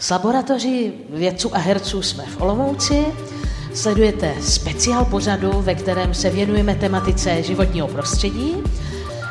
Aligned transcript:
S 0.00 0.10
laboratoří 0.10 0.92
vědců 1.10 1.56
a 1.56 1.58
herců 1.58 2.02
jsme 2.02 2.24
v 2.26 2.40
Olomouci. 2.40 3.04
Sledujete 3.74 4.34
speciál 4.40 5.04
pořadu, 5.04 5.50
ve 5.62 5.74
kterém 5.74 6.14
se 6.14 6.30
věnujeme 6.30 6.74
tematice 6.74 7.42
životního 7.42 7.88
prostředí. 7.88 8.56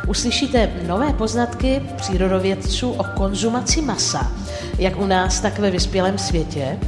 Uslyšíte 0.07 0.71
nové 0.87 1.13
poznatky 1.13 1.81
přírodovědců 1.97 2.91
o 2.91 3.03
konzumaci 3.03 3.81
masa, 3.81 4.31
jak 4.79 4.99
u 4.99 5.05
nás, 5.05 5.39
tak 5.39 5.59
ve 5.59 5.71
vyspělém 5.71 6.17
světě, 6.17 6.79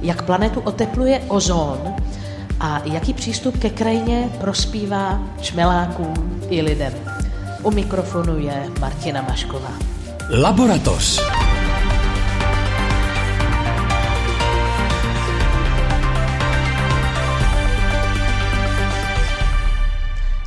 jak 0.00 0.22
planetu 0.22 0.60
otepluje 0.60 1.20
ozon 1.28 1.94
a 2.60 2.82
jaký 2.84 3.14
přístup 3.14 3.58
ke 3.58 3.70
krajině 3.70 4.30
prospívá 4.40 5.22
čmelákům 5.40 6.40
i 6.50 6.62
lidem. 6.62 6.92
U 7.62 7.70
mikrofonu 7.70 8.38
je 8.38 8.66
Martina 8.80 9.22
Mašková. 9.22 9.72
Laboratoř. 10.40 11.20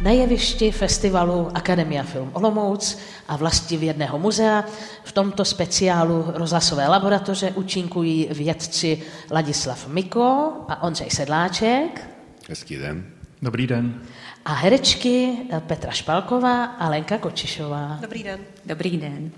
Na 0.07 0.13
jevišti 0.13 0.71
festivalu 0.71 1.51
Akademia 1.53 2.03
Film 2.03 2.31
Olomouc 2.33 2.97
a 3.27 3.35
jedného 3.83 4.19
muzea. 4.19 4.63
V 5.03 5.11
tomto 5.11 5.45
speciálu 5.45 6.25
rozhlasové 6.27 6.87
laboratoře 6.87 7.51
účinkují 7.51 8.27
vědci 8.31 9.03
Ladislav 9.31 9.87
Miko 9.87 10.51
a 10.67 10.83
Ondřej 10.83 11.09
Sedláček. 11.09 12.09
Hezký 12.49 12.75
den. 12.75 13.05
Dobrý 13.41 13.67
den. 13.67 14.01
A 14.45 14.53
herečky 14.53 15.37
Petra 15.67 15.91
Špalková 15.91 16.65
a 16.65 16.89
Lenka 16.89 17.17
Kočišová. 17.17 17.97
Dobrý 18.01 18.23
den. 18.23 18.39
Dobrý 18.65 18.97
den. 18.97 19.31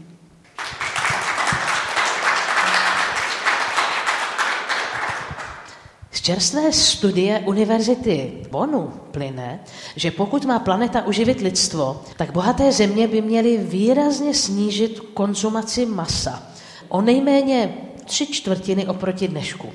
Z 6.20 6.22
čerstvé 6.22 6.72
studie 6.72 7.40
Univerzity 7.40 8.32
Bonu 8.52 8.92
plyne, 9.12 9.60
že 9.96 10.12
pokud 10.12 10.46
má 10.46 10.60
planeta 10.60 11.06
uživit 11.06 11.40
lidstvo, 11.42 12.02
tak 12.18 12.32
bohaté 12.32 12.72
země 12.72 13.08
by 13.08 13.22
měly 13.22 13.58
výrazně 13.58 14.34
snížit 14.34 15.00
konzumaci 15.00 15.86
masa. 15.86 16.44
O 16.90 17.02
nejméně 17.02 17.74
tři 18.06 18.28
čtvrtiny 18.28 18.88
oproti 18.88 19.28
dnešku. 19.28 19.70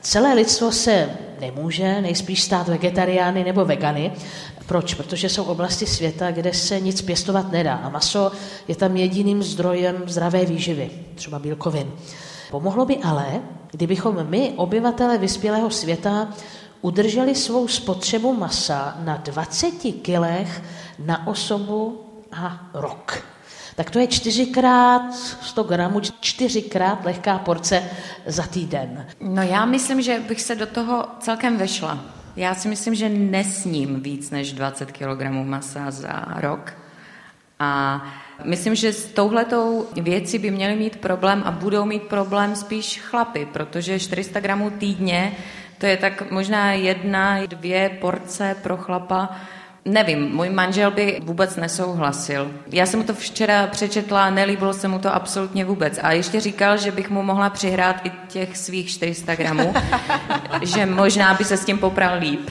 Celé 0.00 0.34
lidstvo 0.34 0.72
se 0.72 1.10
nemůže 1.40 2.00
nejspíš 2.00 2.42
stát 2.42 2.68
vegetariány 2.68 3.44
nebo 3.44 3.64
vegany. 3.64 4.12
Proč? 4.66 4.94
Protože 4.94 5.28
jsou 5.28 5.44
oblasti 5.44 5.86
světa, 5.86 6.30
kde 6.30 6.52
se 6.54 6.80
nic 6.80 7.02
pěstovat 7.02 7.52
nedá 7.52 7.74
a 7.74 7.88
maso 7.88 8.32
je 8.68 8.76
tam 8.76 8.96
jediným 8.96 9.42
zdrojem 9.42 10.02
zdravé 10.06 10.44
výživy, 10.44 10.90
třeba 11.14 11.38
bílkovin. 11.38 11.92
Pomohlo 12.54 12.86
by 12.86 12.96
ale, 12.98 13.42
kdybychom 13.70 14.26
my, 14.30 14.52
obyvatele 14.56 15.18
vyspělého 15.18 15.70
světa, 15.70 16.28
udrželi 16.80 17.34
svou 17.34 17.68
spotřebu 17.68 18.34
masa 18.34 18.96
na 19.04 19.16
20 19.16 19.70
kilech 20.02 20.62
na 20.98 21.26
osobu 21.26 22.00
a 22.32 22.70
rok. 22.74 23.24
Tak 23.76 23.90
to 23.90 23.98
je 23.98 24.06
čtyřikrát 24.06 25.14
100 25.42 25.62
gramů, 25.62 26.00
čtyřikrát 26.20 27.04
lehká 27.04 27.38
porce 27.38 27.90
za 28.26 28.42
týden. 28.42 29.06
No 29.20 29.42
já 29.42 29.64
myslím, 29.64 30.02
že 30.02 30.20
bych 30.20 30.42
se 30.42 30.54
do 30.54 30.66
toho 30.66 31.04
celkem 31.20 31.56
vešla. 31.56 31.98
Já 32.36 32.54
si 32.54 32.68
myslím, 32.68 32.94
že 32.94 33.08
nesním 33.08 34.00
víc 34.00 34.30
než 34.30 34.52
20 34.52 34.92
kg 34.92 35.22
masa 35.30 35.90
za 35.90 36.24
rok. 36.36 36.83
A 37.58 38.02
Myslím, 38.44 38.74
že 38.74 38.92
s 38.92 39.06
touhletou 39.06 39.86
věcí 40.00 40.38
by 40.38 40.50
měli 40.50 40.76
mít 40.76 40.96
problém 40.96 41.42
a 41.44 41.50
budou 41.50 41.84
mít 41.84 42.02
problém 42.02 42.56
spíš 42.56 43.00
chlapy, 43.00 43.48
protože 43.52 43.98
400 43.98 44.40
gramů 44.40 44.70
týdně, 44.70 45.32
to 45.78 45.86
je 45.86 45.96
tak 45.96 46.30
možná 46.30 46.72
jedna, 46.72 47.46
dvě 47.46 47.88
porce 48.00 48.56
pro 48.62 48.76
chlapa. 48.76 49.36
Nevím, 49.84 50.30
můj 50.32 50.50
manžel 50.50 50.90
by 50.90 51.20
vůbec 51.24 51.56
nesouhlasil. 51.56 52.50
Já 52.72 52.86
jsem 52.86 53.00
mu 53.00 53.06
to 53.06 53.14
včera 53.14 53.66
přečetla, 53.66 54.30
nelíbilo 54.30 54.72
se 54.72 54.88
mu 54.88 54.98
to 54.98 55.14
absolutně 55.14 55.64
vůbec. 55.64 55.98
A 56.02 56.12
ještě 56.12 56.40
říkal, 56.40 56.76
že 56.76 56.90
bych 56.90 57.10
mu 57.10 57.22
mohla 57.22 57.50
přihrát 57.50 58.06
i 58.06 58.12
těch 58.28 58.56
svých 58.56 58.90
400 58.90 59.34
gramů, 59.34 59.74
že 60.62 60.86
možná 60.86 61.34
by 61.34 61.44
se 61.44 61.56
s 61.56 61.64
tím 61.64 61.78
popral 61.78 62.18
líp. 62.18 62.50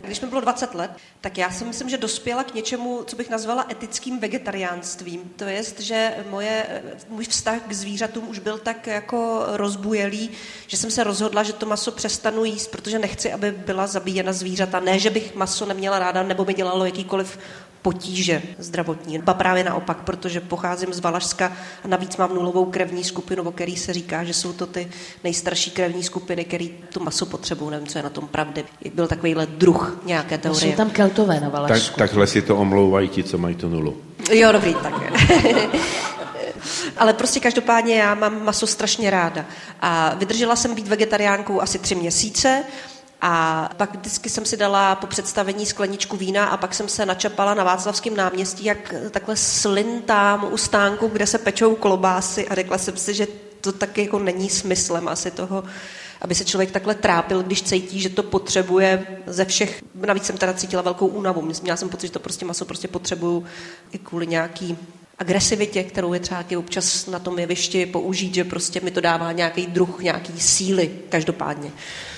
Když 0.00 0.20
mi 0.20 0.28
bylo 0.28 0.40
20 0.40 0.74
let, 0.74 0.90
tak 1.20 1.38
já 1.38 1.50
si 1.50 1.64
myslím, 1.64 1.88
že 1.88 1.98
dospěla 1.98 2.44
k 2.44 2.54
něčemu, 2.54 3.02
co 3.06 3.16
bych 3.16 3.30
nazvala 3.30 3.66
etickým 3.70 4.18
vegetariánstvím. 4.18 5.32
To 5.36 5.44
je, 5.44 5.62
že 5.78 6.14
moje, 6.30 6.82
můj 7.08 7.24
vztah 7.24 7.60
k 7.68 7.72
zvířatům 7.72 8.28
už 8.28 8.38
byl 8.38 8.58
tak 8.58 8.86
jako 8.86 9.44
rozbujelý, 9.46 10.30
že 10.66 10.76
jsem 10.76 10.90
se 10.90 11.04
rozhodla, 11.04 11.42
že 11.42 11.52
to 11.52 11.66
maso 11.66 11.92
přestanu 11.92 12.44
jíst, 12.44 12.70
protože 12.70 12.98
nechci, 12.98 13.32
aby 13.32 13.50
byla 13.50 13.86
zabíjena 13.86 14.32
zvířata. 14.32 14.80
Ne, 14.80 14.98
že 14.98 15.10
bych 15.10 15.34
maso 15.34 15.66
neměla 15.66 15.98
ráda, 15.98 16.22
nebo 16.22 16.44
mi 16.44 16.54
dělalo 16.54 16.84
jakýkoliv 16.84 17.38
potíže 17.82 18.42
zdravotní. 18.58 19.18
Ba 19.18 19.34
právě 19.34 19.64
naopak, 19.64 19.96
protože 19.98 20.40
pocházím 20.40 20.92
z 20.92 21.00
Valašska 21.00 21.52
a 21.84 21.88
navíc 21.88 22.16
mám 22.16 22.34
nulovou 22.34 22.64
krevní 22.64 23.04
skupinu, 23.04 23.42
o 23.42 23.52
který 23.52 23.76
se 23.76 23.92
říká, 23.92 24.24
že 24.24 24.34
jsou 24.34 24.52
to 24.52 24.66
ty 24.66 24.88
nejstarší 25.24 25.70
krevní 25.70 26.02
skupiny, 26.02 26.44
který 26.44 26.74
to 26.92 27.00
maso 27.00 27.26
potřebují. 27.26 27.70
Nevím, 27.70 27.86
co 27.86 27.98
je 27.98 28.02
na 28.02 28.10
tom 28.10 28.28
pravdy. 28.28 28.64
Byl 28.94 29.06
takovýhle 29.06 29.46
druh 29.46 30.00
nějaké 30.04 30.38
teorie. 30.38 30.72
Jsou 30.72 30.76
tam 30.76 30.90
keltové 30.90 31.40
na 31.40 31.48
Valašsku. 31.48 31.88
Tak, 31.88 31.98
takhle 31.98 32.26
si 32.26 32.42
to 32.42 32.56
omlouvají 32.56 33.08
ti, 33.08 33.24
co 33.24 33.38
mají 33.38 33.54
tu 33.54 33.68
nulu. 33.68 33.96
Jo, 34.32 34.52
dobrý, 34.52 34.74
tak. 34.74 34.94
Ale 36.98 37.12
prostě 37.12 37.40
každopádně 37.40 37.94
já 37.94 38.14
mám 38.14 38.44
maso 38.44 38.66
strašně 38.66 39.10
ráda. 39.10 39.44
A 39.80 40.14
vydržela 40.14 40.56
jsem 40.56 40.74
být 40.74 40.88
vegetariánkou 40.88 41.60
asi 41.60 41.78
tři 41.78 41.94
měsíce 41.94 42.64
a 43.20 43.68
pak 43.76 43.94
vždycky 43.94 44.30
jsem 44.30 44.44
si 44.44 44.56
dala 44.56 44.94
po 44.94 45.06
představení 45.06 45.66
skleničku 45.66 46.16
vína 46.16 46.44
a 46.44 46.56
pak 46.56 46.74
jsem 46.74 46.88
se 46.88 47.06
načapala 47.06 47.54
na 47.54 47.64
Václavském 47.64 48.16
náměstí, 48.16 48.64
jak 48.64 48.94
takhle 49.10 49.36
slintám 49.36 50.48
u 50.50 50.56
stánku, 50.56 51.08
kde 51.08 51.26
se 51.26 51.38
pečou 51.38 51.74
klobásy 51.74 52.48
a 52.48 52.54
řekla 52.54 52.78
jsem 52.78 52.96
si, 52.96 53.14
že 53.14 53.26
to 53.60 53.72
taky 53.72 54.02
jako 54.02 54.18
není 54.18 54.50
smyslem 54.50 55.08
asi 55.08 55.30
toho, 55.30 55.64
aby 56.20 56.34
se 56.34 56.44
člověk 56.44 56.70
takhle 56.70 56.94
trápil, 56.94 57.42
když 57.42 57.62
cítí, 57.62 58.00
že 58.00 58.08
to 58.08 58.22
potřebuje 58.22 59.06
ze 59.26 59.44
všech. 59.44 59.82
Navíc 59.94 60.24
jsem 60.24 60.38
teda 60.38 60.54
cítila 60.54 60.82
velkou 60.82 61.06
únavu. 61.06 61.42
Měla 61.62 61.76
jsem 61.76 61.88
pocit, 61.88 62.06
že 62.06 62.12
to 62.12 62.18
prostě 62.18 62.44
maso 62.44 62.64
prostě 62.64 62.88
potřebuju 62.88 63.44
i 63.92 63.98
kvůli 63.98 64.26
nějaký 64.26 64.78
agresivitě, 65.20 65.82
kterou 65.82 66.12
je 66.12 66.20
třeba 66.20 66.44
občas 66.58 67.06
na 67.06 67.18
tom 67.18 67.38
jevišti 67.38 67.86
použít, 67.86 68.34
že 68.34 68.44
prostě 68.44 68.80
mi 68.80 68.90
to 68.90 69.00
dává 69.00 69.32
nějaký 69.32 69.66
druh, 69.66 70.02
nějaký 70.02 70.40
síly, 70.40 70.90
každopádně. 71.08 71.70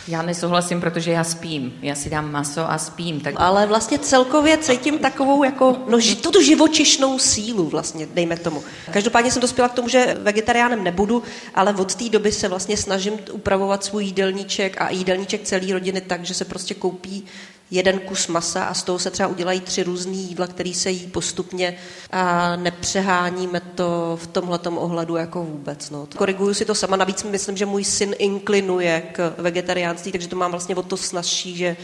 Já 0.08 0.22
nesouhlasím, 0.22 0.80
protože 0.80 1.10
já 1.10 1.24
spím. 1.24 1.74
Já 1.82 1.94
si 1.94 2.10
dám 2.10 2.32
maso 2.32 2.70
a 2.70 2.78
spím. 2.78 3.20
Tak... 3.20 3.34
Ale 3.36 3.66
vlastně 3.66 3.98
celkově 3.98 4.58
cítím 4.58 4.98
takovou 4.98 5.44
jako, 5.44 5.76
no, 5.88 5.98
tu 6.32 6.42
živočišnou 6.42 7.18
sílu 7.18 7.68
vlastně, 7.68 8.06
dejme 8.06 8.36
tomu. 8.36 8.64
Každopádně 8.92 9.30
jsem 9.30 9.42
dospěla 9.42 9.68
k 9.68 9.74
tomu, 9.74 9.88
že 9.88 10.16
vegetariánem 10.20 10.84
nebudu, 10.84 11.22
ale 11.54 11.74
od 11.74 11.94
té 11.94 12.08
doby 12.08 12.32
se 12.32 12.48
vlastně 12.48 12.76
snažím 12.76 13.14
upravovat 13.32 13.84
svůj 13.84 14.04
jídelníček 14.04 14.80
a 14.80 14.90
jídelníček 14.90 15.42
celé 15.42 15.72
rodiny 15.72 16.00
tak, 16.00 16.24
že 16.24 16.34
se 16.34 16.44
prostě 16.44 16.74
koupí 16.74 17.24
jeden 17.72 17.98
kus 17.98 18.28
masa 18.28 18.64
a 18.64 18.74
z 18.74 18.82
toho 18.82 18.98
se 18.98 19.10
třeba 19.10 19.28
udělají 19.28 19.60
tři 19.60 19.82
různé 19.82 20.12
jídla, 20.12 20.46
které 20.46 20.74
se 20.74 20.90
jí 20.90 21.06
postupně 21.06 21.76
a 22.10 22.56
nepřeháníme 22.56 23.60
to 23.60 24.18
v 24.22 24.26
tomhle 24.26 24.58
ohledu 24.58 25.16
jako 25.16 25.44
vůbec. 25.44 25.90
No. 25.90 26.08
Koriguju 26.16 26.54
si 26.54 26.64
to 26.64 26.74
sama, 26.74 26.96
navíc 26.96 27.22
myslím, 27.22 27.56
že 27.56 27.66
můj 27.66 27.84
syn 27.84 28.14
inklinuje 28.18 29.02
k 29.12 29.34
vegetariánství, 29.38 30.12
takže 30.12 30.28
to 30.28 30.36
mám 30.36 30.50
vlastně 30.50 30.76
o 30.76 30.82
to 30.82 30.96
snažší, 30.96 31.56
že 31.56 31.76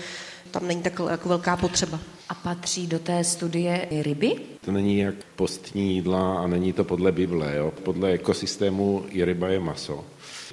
tam 0.50 0.66
není 0.66 0.82
tak 0.82 1.00
jako 1.10 1.28
velká 1.28 1.56
potřeba. 1.56 2.00
A 2.28 2.34
patří 2.34 2.86
do 2.86 2.98
té 2.98 3.24
studie 3.24 3.86
i 3.90 4.02
ryby? 4.02 4.36
To 4.64 4.72
není 4.72 4.98
jak 4.98 5.14
postní 5.36 5.94
jídla 5.94 6.38
a 6.38 6.46
není 6.46 6.72
to 6.72 6.84
podle 6.84 7.12
Bible. 7.12 7.56
Jo? 7.56 7.72
Podle 7.82 8.10
ekosystému 8.10 9.04
i 9.08 9.24
ryba 9.24 9.48
je 9.48 9.60
maso. 9.60 10.04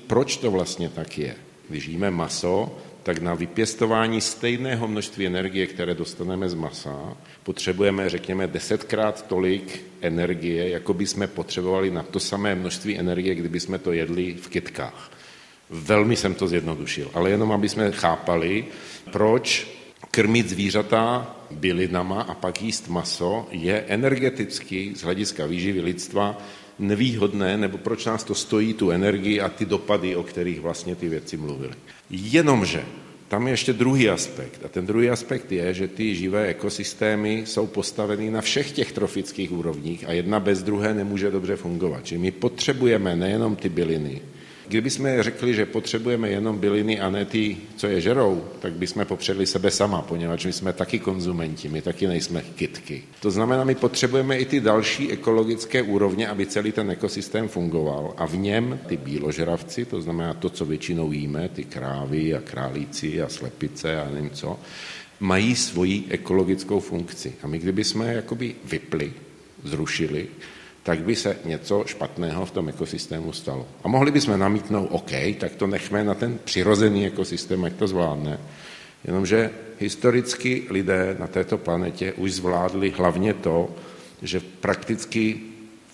Proč 0.07 0.37
to 0.37 0.51
vlastně 0.51 0.89
tak 0.89 1.17
je? 1.17 1.35
Když 1.69 1.87
jíme 1.87 2.11
maso, 2.11 2.77
tak 3.05 3.21
na 3.21 3.33
vypěstování 3.33 4.21
stejného 4.21 4.87
množství 4.87 5.27
energie, 5.27 5.67
které 5.67 5.93
dostaneme 5.93 6.49
z 6.49 6.53
masa, 6.53 7.17
potřebujeme, 7.43 8.09
řekněme, 8.09 8.47
desetkrát 8.47 9.27
tolik 9.27 9.85
energie, 10.01 10.69
jako 10.69 10.93
by 10.93 11.07
jsme 11.07 11.27
potřebovali 11.27 11.91
na 11.91 12.03
to 12.03 12.19
samé 12.19 12.55
množství 12.55 12.97
energie, 12.99 13.35
kdyby 13.35 13.59
jsme 13.59 13.77
to 13.77 13.91
jedli 13.93 14.33
v 14.33 14.47
kytkách. 14.47 15.11
Velmi 15.69 16.15
jsem 16.15 16.33
to 16.33 16.47
zjednodušil, 16.47 17.11
ale 17.13 17.29
jenom 17.29 17.51
aby 17.51 17.69
jsme 17.69 17.91
chápali, 17.91 18.65
proč 19.11 19.67
krmit 20.11 20.49
zvířata 20.49 21.35
bylinama 21.51 22.21
a 22.21 22.33
pak 22.33 22.61
jíst 22.61 22.87
maso 22.87 23.47
je 23.51 23.85
energeticky 23.87 24.91
z 24.95 25.01
hlediska 25.01 25.45
výživy 25.45 25.81
lidstva 25.81 26.37
nevýhodné, 26.79 27.57
nebo 27.57 27.77
proč 27.77 28.05
nás 28.05 28.23
to 28.23 28.35
stojí 28.35 28.73
tu 28.73 28.91
energii 28.91 29.41
a 29.41 29.49
ty 29.49 29.65
dopady, 29.65 30.15
o 30.15 30.23
kterých 30.23 30.61
vlastně 30.61 30.95
ty 30.95 31.09
věci 31.09 31.37
mluvili. 31.37 31.73
Jenomže 32.09 32.83
tam 33.27 33.47
je 33.47 33.53
ještě 33.53 33.73
druhý 33.73 34.09
aspekt. 34.09 34.61
A 34.65 34.67
ten 34.67 34.85
druhý 34.85 35.09
aspekt 35.09 35.51
je, 35.51 35.73
že 35.73 35.87
ty 35.87 36.15
živé 36.15 36.47
ekosystémy 36.47 37.43
jsou 37.45 37.67
postaveny 37.67 38.31
na 38.31 38.41
všech 38.41 38.71
těch 38.71 38.91
trofických 38.91 39.51
úrovních 39.51 40.07
a 40.07 40.11
jedna 40.11 40.39
bez 40.39 40.63
druhé 40.63 40.93
nemůže 40.93 41.31
dobře 41.31 41.55
fungovat. 41.55 42.05
Čili 42.05 42.21
my 42.21 42.31
potřebujeme 42.31 43.15
nejenom 43.15 43.55
ty 43.55 43.69
byliny, 43.69 44.21
Kdyby 44.67 44.89
jsme 44.89 45.23
řekli, 45.23 45.53
že 45.53 45.65
potřebujeme 45.65 46.29
jenom 46.29 46.57
byliny 46.57 46.99
a 46.99 47.09
ne 47.09 47.25
ty, 47.25 47.57
co 47.75 47.87
je 47.87 48.01
žerou, 48.01 48.43
tak 48.59 48.73
bychom 48.73 49.05
popředli 49.05 49.45
sebe 49.45 49.71
sama, 49.71 50.01
poněvadž 50.01 50.45
my 50.45 50.53
jsme 50.53 50.73
taky 50.73 50.99
konzumenti, 50.99 51.69
my 51.69 51.81
taky 51.81 52.07
nejsme 52.07 52.41
kytky. 52.55 53.03
To 53.19 53.31
znamená, 53.31 53.63
my 53.63 53.75
potřebujeme 53.75 54.37
i 54.37 54.45
ty 54.45 54.59
další 54.59 55.11
ekologické 55.11 55.81
úrovně, 55.81 56.27
aby 56.27 56.45
celý 56.45 56.71
ten 56.71 56.91
ekosystém 56.91 57.47
fungoval. 57.47 58.13
A 58.17 58.25
v 58.25 58.37
něm 58.37 58.79
ty 58.87 58.97
bíložravci, 58.97 59.85
to 59.85 60.01
znamená 60.01 60.33
to, 60.33 60.49
co 60.49 60.65
většinou 60.65 61.11
jíme, 61.11 61.49
ty 61.49 61.63
krávy 61.63 62.35
a 62.35 62.41
králíci 62.41 63.21
a 63.21 63.29
slepice 63.29 64.01
a 64.01 64.09
nevím 64.13 64.29
co, 64.29 64.59
mají 65.19 65.55
svoji 65.55 66.03
ekologickou 66.09 66.79
funkci. 66.79 67.33
A 67.43 67.47
my 67.47 67.59
kdyby 67.59 67.83
jsme 67.83 68.13
jakoby 68.13 68.55
vypli, 68.65 69.13
zrušili, 69.63 70.27
tak 70.85 71.01
by 71.01 71.15
se 71.15 71.37
něco 71.45 71.83
špatného 71.87 72.45
v 72.45 72.51
tom 72.51 72.69
ekosystému 72.69 73.33
stalo. 73.33 73.65
A 73.83 73.87
mohli 73.87 74.11
bychom 74.11 74.39
namítnout, 74.39 74.87
OK, 74.91 75.11
tak 75.39 75.55
to 75.55 75.67
nechme 75.67 76.03
na 76.03 76.13
ten 76.13 76.37
přirozený 76.45 77.09
ekosystém, 77.09 77.57
ať 77.65 77.73
to 77.73 77.87
zvládne. 77.87 78.39
Jenomže 79.03 79.49
historicky 79.79 80.69
lidé 80.69 81.15
na 81.19 81.27
této 81.27 81.57
planetě 81.57 82.13
už 82.13 82.33
zvládli 82.33 82.93
hlavně 82.93 83.33
to, 83.33 83.69
že 84.21 84.39
prakticky 84.39 85.41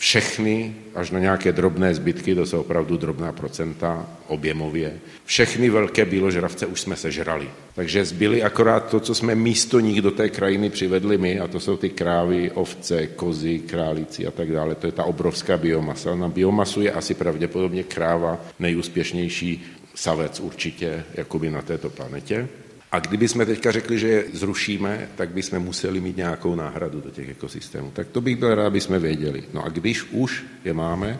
všechny, 0.01 0.75
až 0.95 1.12
na 1.12 1.19
nějaké 1.19 1.51
drobné 1.51 1.95
zbytky, 1.95 2.36
to 2.36 2.45
jsou 2.45 2.59
opravdu 2.62 2.98
drobná 2.98 3.31
procenta 3.31 4.09
objemově, 4.27 4.94
všechny 5.25 5.69
velké 5.69 6.06
bíložravce 6.06 6.65
už 6.65 6.81
jsme 6.81 6.95
sežrali. 6.95 7.50
Takže 7.75 8.06
zbyly 8.06 8.44
akorát 8.44 8.89
to, 8.89 9.00
co 9.00 9.15
jsme 9.15 9.36
místo 9.36 9.80
nich 9.80 10.01
do 10.01 10.12
té 10.12 10.30
krajiny 10.30 10.69
přivedli 10.69 11.18
my, 11.18 11.39
a 11.39 11.48
to 11.48 11.59
jsou 11.59 11.77
ty 11.77 11.89
krávy, 11.89 12.51
ovce, 12.51 13.07
kozy, 13.07 13.59
králíci 13.59 14.27
a 14.27 14.31
tak 14.31 14.51
dále. 14.51 14.75
To 14.75 14.88
je 14.88 14.92
ta 14.92 15.03
obrovská 15.03 15.57
biomasa. 15.57 16.15
Na 16.15 16.30
biomasu 16.30 16.81
je 16.81 16.92
asi 16.92 17.13
pravděpodobně 17.13 17.83
kráva 17.83 18.42
nejúspěšnější 18.59 19.63
savec 19.95 20.39
určitě 20.39 21.03
jakoby 21.13 21.50
na 21.50 21.62
této 21.62 21.89
planetě. 21.89 22.48
A 22.92 23.00
kdyby 23.00 23.28
jsme 23.28 23.46
teďka 23.46 23.72
řekli, 23.72 24.00
že 24.00 24.08
je 24.08 24.24
zrušíme, 24.34 25.10
tak 25.16 25.30
bychom 25.30 25.60
museli 25.60 26.02
mít 26.02 26.18
nějakou 26.18 26.56
náhradu 26.56 27.02
do 27.02 27.10
těch 27.10 27.30
ekosystémů. 27.30 27.92
Tak 27.94 28.08
to 28.08 28.22
bych 28.22 28.36
byl 28.36 28.56
rád, 28.56 28.66
aby 28.66 28.82
jsme 28.82 29.00
věděli. 29.00 29.44
No 29.54 29.66
a 29.66 29.70
když 29.70 30.04
už 30.12 30.44
je 30.66 30.74
máme, 30.74 31.20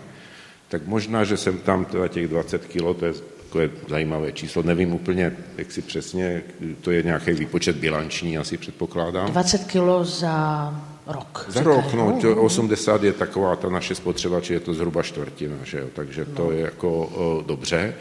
tak 0.68 0.88
možná, 0.88 1.24
že 1.24 1.38
jsem 1.38 1.58
tam 1.58 1.86
teda 1.86 2.08
těch 2.08 2.28
20 2.28 2.66
kilo, 2.66 2.94
to 2.94 3.06
je 3.06 3.14
takové 3.14 3.70
zajímavé 3.90 4.32
číslo, 4.32 4.64
nevím 4.64 4.94
úplně, 4.94 5.38
jak 5.58 5.72
si 5.72 5.82
přesně, 5.82 6.44
to 6.82 6.92
je 6.92 7.04
nějaký 7.04 7.32
výpočet 7.32 7.76
bilanční, 7.76 8.38
asi 8.38 8.58
předpokládám. 8.58 9.32
20 9.32 9.64
kilo 9.64 10.06
za 10.06 10.76
rok. 11.08 11.46
Za 11.48 11.64
rok, 11.64 11.94
no, 11.94 12.18
to 12.22 12.36
80 12.36 13.04
je 13.04 13.14
taková 13.14 13.56
ta 13.56 13.70
naše 13.70 13.96
spotřeba, 13.96 14.42
či 14.42 14.54
je 14.54 14.60
to 14.60 14.74
zhruba 14.74 15.04
čtvrtina, 15.04 15.56
že 15.64 15.80
jo, 15.80 15.88
takže 15.94 16.26
to 16.26 16.44
no. 16.44 16.52
je 16.52 16.60
jako 16.60 16.92
o, 17.00 17.44
dobře, 17.48 17.96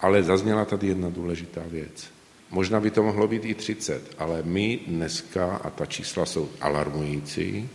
ale 0.00 0.22
zazněla 0.22 0.64
tady 0.64 0.86
jedna 0.86 1.10
důležitá 1.10 1.60
věc. 1.70 2.19
Možná 2.50 2.80
by 2.80 2.90
to 2.90 3.02
mohlo 3.02 3.28
být 3.28 3.44
i 3.44 3.54
30, 3.54 4.14
ale 4.18 4.42
my 4.42 4.78
dneska, 4.86 5.56
a 5.56 5.70
ta 5.70 5.86
čísla 5.86 6.26
jsou 6.26 6.48
alarmující, 6.60 7.68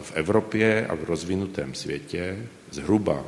v 0.00 0.12
Evropě 0.14 0.86
a 0.86 0.94
v 0.94 1.04
rozvinutém 1.04 1.74
světě 1.74 2.38
zhruba 2.70 3.24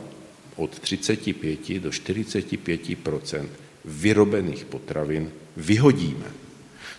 od 0.56 0.78
35 0.78 1.78
do 1.78 1.90
45% 1.90 3.46
vyrobených 3.84 4.64
potravin 4.64 5.30
vyhodíme. 5.56 6.26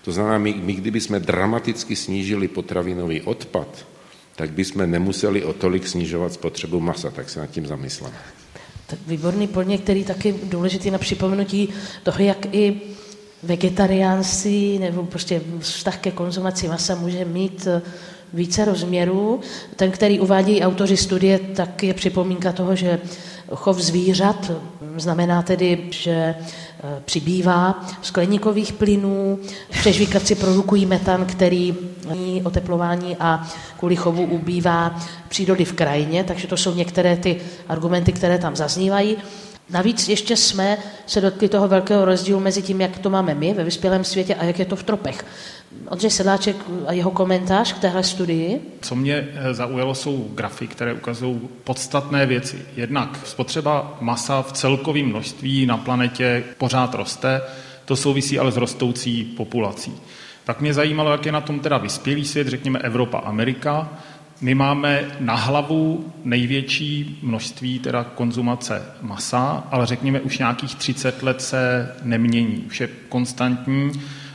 To 0.01 0.11
znamená, 0.11 0.37
my, 0.37 0.53
my 0.53 0.73
kdybychom 0.73 1.21
dramaticky 1.21 1.95
snížili 1.95 2.47
potravinový 2.47 3.21
odpad, 3.21 3.87
tak 4.35 4.51
bychom 4.51 4.91
nemuseli 4.91 5.43
o 5.43 5.53
tolik 5.53 5.87
snižovat 5.87 6.33
spotřebu 6.33 6.79
masa, 6.79 7.11
tak 7.11 7.29
se 7.29 7.39
nad 7.39 7.47
tím 7.47 7.67
zamysleme. 7.67 8.17
Tak 8.87 8.99
výborný 9.07 9.47
podnět, 9.47 9.81
který 9.81 10.03
taky 10.03 10.35
důležitý 10.43 10.91
na 10.91 10.97
připomenutí 10.97 11.69
toho, 12.03 12.23
jak 12.23 12.55
i 12.55 12.81
vegetariánství 13.43 14.79
nebo 14.79 15.03
prostě 15.03 15.41
vztah 15.59 15.97
ke 15.97 16.11
konzumaci 16.11 16.67
masa 16.67 16.95
může 16.95 17.25
mít 17.25 17.67
eh, 17.67 17.81
více 18.33 18.65
rozměrů. 18.65 19.39
Ten, 19.75 19.91
který 19.91 20.19
uvádí 20.19 20.61
autoři 20.61 20.97
studie, 20.97 21.39
tak 21.39 21.83
je 21.83 21.93
připomínka 21.93 22.51
toho, 22.51 22.75
že 22.75 22.99
chov 23.55 23.77
zvířat 23.77 24.51
znamená 24.97 25.41
tedy, 25.41 25.87
že 25.91 26.11
eh, 26.11 26.35
přibývá 27.05 27.87
skleníkových 28.01 28.73
plynů, 28.73 29.39
přežvíkavci 29.69 30.35
produkují 30.35 30.85
metan, 30.85 31.25
který 31.25 31.75
oteplování 32.43 33.17
a 33.19 33.47
kvůli 33.77 33.95
chovu 33.95 34.23
ubývá 34.23 34.99
přírody 35.29 35.65
v 35.65 35.73
krajině, 35.73 36.23
takže 36.23 36.47
to 36.47 36.57
jsou 36.57 36.75
některé 36.75 37.17
ty 37.17 37.41
argumenty, 37.67 38.11
které 38.11 38.37
tam 38.37 38.55
zaznívají. 38.55 39.17
Navíc 39.69 40.09
ještě 40.09 40.37
jsme 40.37 40.77
se 41.07 41.21
dotkli 41.21 41.49
toho 41.49 41.67
velkého 41.67 42.05
rozdílu 42.05 42.39
mezi 42.39 42.61
tím, 42.61 42.81
jak 42.81 42.99
to 42.99 43.09
máme 43.09 43.33
my 43.33 43.53
ve 43.53 43.63
vyspělém 43.63 44.03
světě 44.03 44.35
a 44.35 44.43
jak 44.43 44.59
je 44.59 44.65
to 44.65 44.75
v 44.75 44.83
tropech. 44.83 45.25
Ondřej 45.89 46.11
Sedláček 46.11 46.55
a 46.87 46.93
jeho 46.93 47.11
komentář 47.11 47.73
k 47.73 47.79
téhle 47.79 48.03
studii. 48.03 48.61
Co 48.81 48.95
mě 48.95 49.27
eh, 49.33 49.53
zaujalo, 49.53 49.95
jsou 49.95 50.27
grafy, 50.33 50.67
které 50.67 50.93
ukazují 50.93 51.39
podstatné 51.63 52.25
věci. 52.25 52.65
Jednak 52.75 53.19
spotřeba 53.25 53.97
masa 54.01 54.41
v 54.41 54.51
celkovém 54.51 55.05
množství 55.05 55.65
na 55.65 55.77
planetě 55.77 56.43
pořád 56.57 56.93
roste, 56.93 57.41
to 57.85 57.95
souvisí 57.95 58.39
ale 58.39 58.51
s 58.51 58.57
rostoucí 58.57 59.23
populací. 59.23 59.93
Tak 60.43 60.61
mě 60.61 60.73
zajímalo, 60.73 61.11
jak 61.11 61.25
je 61.25 61.31
na 61.31 61.41
tom 61.41 61.59
teda 61.59 61.77
vyspělý 61.77 62.25
svět, 62.25 62.47
řekněme 62.47 62.79
Evropa, 62.79 63.17
Amerika. 63.17 63.89
My 64.41 64.55
máme 64.55 65.05
na 65.19 65.35
hlavu 65.35 66.13
největší 66.23 67.19
množství 67.23 67.79
teda 67.79 68.03
konzumace 68.03 68.81
masa, 69.01 69.67
ale 69.71 69.85
řekněme 69.85 70.19
už 70.19 70.37
nějakých 70.37 70.75
30 70.75 71.23
let 71.23 71.41
se 71.41 71.91
nemění, 72.03 72.63
už 72.67 72.81
je 72.81 72.89
konstantní. 73.09 73.91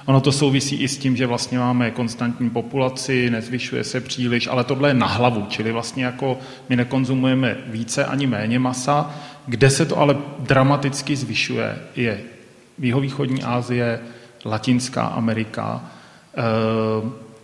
Ono 0.06 0.21
to 0.21 0.33
souvisí 0.33 0.77
i 0.77 0.89
s 0.89 0.99
tím, 0.99 1.17
že 1.17 1.27
vlastně 1.27 1.59
máme 1.59 1.91
konstantní 1.91 2.51
populaci, 2.51 3.31
nezvyšuje 3.31 3.85
se 3.85 4.01
příliš, 4.01 4.47
ale 4.47 4.65
tohle 4.65 4.91
je 4.91 4.95
na 4.95 5.06
hlavu, 5.06 5.47
čili 5.49 5.73
vlastně 5.73 6.05
jako 6.05 6.39
my 6.69 6.77
nekonzumujeme 6.77 7.56
více 7.67 8.05
ani 8.05 8.27
méně 8.27 8.59
masa. 8.59 9.15
Kde 9.47 9.71
se 9.71 9.87
to 9.87 9.99
ale 9.99 10.17
dramaticky 10.39 11.17
zvyšuje, 11.17 11.79
je 11.97 12.21
jihovýchodní 12.79 13.43
Asie, 13.43 14.01
Latinská 14.45 15.03
Amerika, 15.03 15.85
eh, 16.37 16.43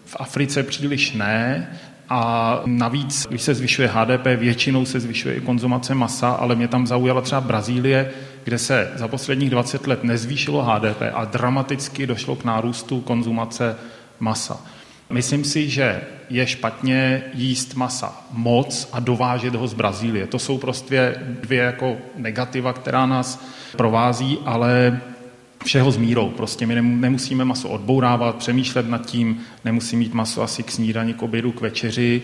v 0.04 0.16
Africe 0.18 0.62
příliš 0.62 1.12
ne, 1.12 1.68
a 2.10 2.62
navíc, 2.66 3.26
když 3.30 3.42
se 3.42 3.54
zvyšuje 3.54 3.88
HDP, 3.88 4.26
většinou 4.36 4.84
se 4.84 5.00
zvyšuje 5.00 5.34
i 5.34 5.40
konzumace 5.40 5.94
masa, 5.94 6.30
ale 6.30 6.54
mě 6.54 6.68
tam 6.68 6.86
zaujala 6.86 7.20
třeba 7.20 7.40
Brazílie, 7.40 8.10
kde 8.44 8.58
se 8.58 8.92
za 8.94 9.08
posledních 9.08 9.50
20 9.50 9.86
let 9.86 10.04
nezvýšilo 10.04 10.62
HDP 10.62 11.02
a 11.14 11.24
dramaticky 11.24 12.06
došlo 12.06 12.36
k 12.36 12.44
nárůstu 12.44 13.00
konzumace 13.00 13.76
masa. 14.20 14.60
Myslím 15.10 15.44
si, 15.44 15.68
že 15.68 16.00
je 16.30 16.46
špatně 16.46 17.22
jíst 17.34 17.74
masa 17.74 18.20
moc 18.32 18.88
a 18.92 19.00
dovážet 19.00 19.54
ho 19.54 19.66
z 19.66 19.74
Brazílie. 19.74 20.26
To 20.26 20.38
jsou 20.38 20.58
prostě 20.58 21.14
dvě 21.40 21.62
jako 21.62 21.96
negativa, 22.16 22.72
která 22.72 23.06
nás 23.06 23.44
provází, 23.76 24.38
ale 24.44 25.00
všeho 25.64 25.90
s 25.90 25.96
mírou. 25.96 26.28
Prostě 26.28 26.66
my 26.66 26.82
nemusíme 26.82 27.44
maso 27.44 27.68
odbourávat, 27.68 28.36
přemýšlet 28.36 28.88
nad 28.88 29.06
tím, 29.06 29.40
nemusí 29.64 29.96
mít 29.96 30.14
maso 30.14 30.42
asi 30.42 30.62
k 30.62 30.70
snídani, 30.70 31.14
k 31.14 31.22
obědu, 31.22 31.52
k 31.52 31.60
večeři. 31.60 32.22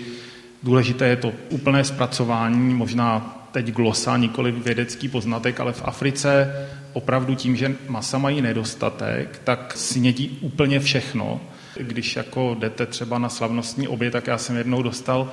Důležité 0.63 1.07
je 1.07 1.17
to 1.17 1.33
úplné 1.51 1.85
zpracování, 1.85 2.75
možná 2.75 3.33
teď 3.53 3.73
glosa, 3.73 4.17
nikoli 4.17 4.53
vědecký 4.53 5.09
poznatek, 5.09 5.61
ale 5.61 5.73
v 5.73 5.83
Africe 5.85 6.53
opravdu 6.93 7.35
tím, 7.35 7.57
že 7.57 7.77
masa 7.89 8.19
mají 8.19 8.41
nedostatek, 8.41 9.41
tak 9.45 9.73
snědí 9.77 10.39
úplně 10.41 10.81
všechno. 10.81 11.41
Když 11.81 12.17
jako 12.17 12.57
jdete 12.59 12.87
třeba 12.87 13.19
na 13.19 13.29
slavnostní 13.29 13.89
oběd, 13.89 14.13
tak 14.13 14.27
já 14.27 14.39
jsem 14.39 14.57
jednou 14.57 14.83
dostal 14.83 15.33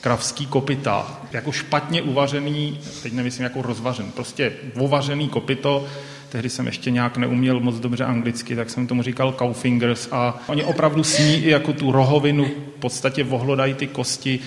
kravský 0.00 0.46
kopita, 0.46 1.20
jako 1.32 1.52
špatně 1.52 2.02
uvařený, 2.02 2.78
teď 3.02 3.12
nemyslím 3.12 3.44
jako 3.44 3.62
rozvařen, 3.62 4.10
prostě 4.10 4.52
uvařený 4.74 5.28
kopito, 5.28 5.86
tehdy 6.32 6.50
jsem 6.50 6.66
ještě 6.66 6.90
nějak 6.90 7.16
neuměl 7.16 7.60
moc 7.60 7.76
dobře 7.76 8.04
anglicky, 8.04 8.56
tak 8.56 8.70
jsem 8.70 8.86
tomu 8.86 9.02
říkal 9.02 9.34
cow 9.38 9.56
fingers 9.56 10.08
a 10.12 10.42
oni 10.46 10.64
opravdu 10.64 11.04
sní 11.04 11.34
i 11.34 11.50
jako 11.50 11.72
tu 11.72 11.92
rohovinu, 11.92 12.44
v 12.76 12.80
podstatě 12.80 13.24
vohlodají 13.24 13.74
ty 13.74 13.86
kosti, 13.86 14.40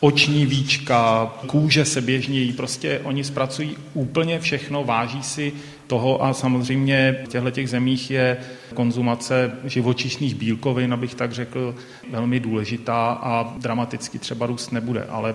oční 0.00 0.46
víčka, 0.46 1.26
kůže 1.46 1.84
se 1.84 2.00
běžně 2.00 2.40
jí, 2.40 2.52
prostě 2.52 3.00
oni 3.04 3.24
zpracují 3.24 3.76
úplně 3.94 4.40
všechno, 4.40 4.84
váží 4.84 5.22
si 5.22 5.52
toho 5.90 6.24
a 6.24 6.34
samozřejmě 6.34 7.16
v 7.24 7.28
těchto 7.28 7.50
těch 7.50 7.70
zemích 7.70 8.10
je 8.10 8.36
konzumace 8.74 9.50
živočišných 9.64 10.34
bílkovin, 10.34 10.92
abych 10.92 11.14
tak 11.14 11.32
řekl, 11.32 11.74
velmi 12.10 12.40
důležitá 12.40 13.18
a 13.22 13.54
dramaticky 13.58 14.18
třeba 14.18 14.46
růst 14.46 14.72
nebude. 14.72 15.04
Ale 15.04 15.34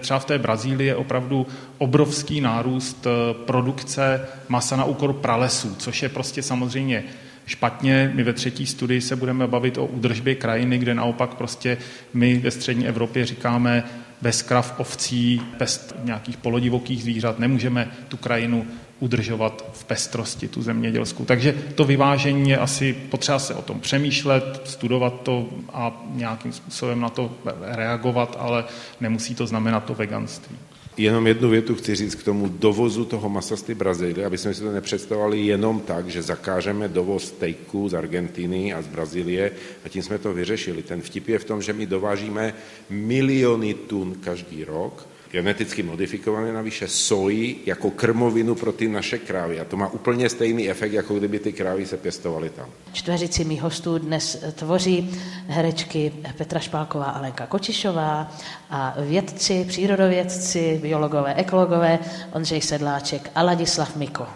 třeba 0.00 0.18
v 0.18 0.24
té 0.24 0.38
Brazílii 0.38 0.86
je 0.86 0.96
opravdu 0.96 1.46
obrovský 1.78 2.40
nárůst 2.40 3.06
eh, 3.06 3.34
produkce 3.34 4.28
masa 4.48 4.76
na 4.76 4.84
úkor 4.84 5.12
pralesů, 5.12 5.74
což 5.78 6.02
je 6.02 6.08
prostě 6.08 6.42
samozřejmě 6.42 7.04
špatně. 7.46 8.12
My 8.14 8.22
ve 8.22 8.32
třetí 8.32 8.66
studii 8.66 9.00
se 9.00 9.16
budeme 9.16 9.46
bavit 9.46 9.78
o 9.78 9.86
údržbě 9.86 10.34
krajiny, 10.34 10.78
kde 10.78 10.94
naopak 10.94 11.34
prostě 11.34 11.78
my 12.14 12.38
ve 12.38 12.50
střední 12.50 12.86
Evropě 12.86 13.26
říkáme 13.26 13.84
bez 14.22 14.42
krav, 14.42 14.74
ovcí, 14.78 15.42
bez 15.58 15.94
nějakých 16.04 16.36
polodivokých 16.36 17.02
zvířat 17.02 17.38
nemůžeme 17.38 17.90
tu 18.08 18.16
krajinu 18.16 18.66
udržovat 19.00 19.64
v 19.72 19.84
pestrosti 19.84 20.48
tu 20.48 20.62
zemědělskou. 20.62 21.24
Takže 21.24 21.54
to 21.74 21.84
vyvážení 21.84 22.50
je 22.50 22.58
asi 22.58 22.92
potřeba 22.92 23.38
se 23.38 23.54
o 23.54 23.62
tom 23.62 23.80
přemýšlet, 23.80 24.60
studovat 24.64 25.20
to 25.22 25.48
a 25.72 26.04
nějakým 26.14 26.52
způsobem 26.52 27.00
na 27.00 27.08
to 27.08 27.32
reagovat, 27.60 28.36
ale 28.40 28.64
nemusí 29.00 29.34
to 29.34 29.46
znamenat 29.46 29.84
to 29.84 29.94
veganství. 29.94 30.56
Jenom 30.96 31.26
jednu 31.26 31.48
větu 31.48 31.74
chci 31.74 31.94
říct 31.94 32.14
k 32.14 32.22
tomu 32.22 32.48
dovozu 32.48 33.04
toho 33.04 33.28
masa 33.28 33.56
z 33.56 33.62
té 33.62 33.74
Brazílie, 33.74 34.26
aby 34.26 34.38
jsme 34.38 34.54
si 34.54 34.60
to 34.60 34.72
nepředstavovali 34.72 35.46
jenom 35.46 35.80
tak, 35.80 36.08
že 36.08 36.22
zakážeme 36.22 36.88
dovoz 36.88 37.24
stejků 37.24 37.88
z 37.88 37.94
Argentiny 37.94 38.74
a 38.74 38.82
z 38.82 38.86
Brazílie 38.86 39.52
a 39.84 39.88
tím 39.88 40.02
jsme 40.02 40.18
to 40.18 40.32
vyřešili. 40.32 40.82
Ten 40.82 41.00
vtip 41.00 41.28
je 41.28 41.38
v 41.38 41.44
tom, 41.44 41.62
že 41.62 41.72
my 41.72 41.86
dovážíme 41.86 42.54
miliony 42.90 43.74
tun 43.74 44.16
každý 44.20 44.64
rok 44.64 45.08
geneticky 45.36 45.82
modifikované 45.82 46.52
navíše 46.52 46.88
soji 46.88 47.62
jako 47.66 47.90
krmovinu 47.90 48.54
pro 48.54 48.72
ty 48.72 48.88
naše 48.88 49.18
krávy. 49.18 49.60
A 49.60 49.64
to 49.64 49.76
má 49.76 49.88
úplně 49.88 50.28
stejný 50.28 50.70
efekt, 50.70 50.92
jako 50.92 51.14
kdyby 51.14 51.38
ty 51.38 51.52
krávy 51.52 51.86
se 51.86 51.96
pěstovaly 51.96 52.50
tam. 52.50 52.68
Čtveřici 52.92 53.44
mých 53.44 53.62
hostů 53.62 53.98
dnes 53.98 54.44
tvoří 54.54 55.10
herečky 55.46 56.12
Petra 56.36 56.60
Špálková 56.60 57.04
a 57.04 57.20
Lenka 57.20 57.46
Kočišová 57.46 58.32
a 58.70 58.94
vědci, 58.98 59.64
přírodovědci, 59.68 60.78
biologové, 60.82 61.34
ekologové 61.34 61.98
Ondřej 62.32 62.60
Sedláček 62.60 63.30
a 63.34 63.42
Ladislav 63.42 63.96
Miko. 63.96 64.26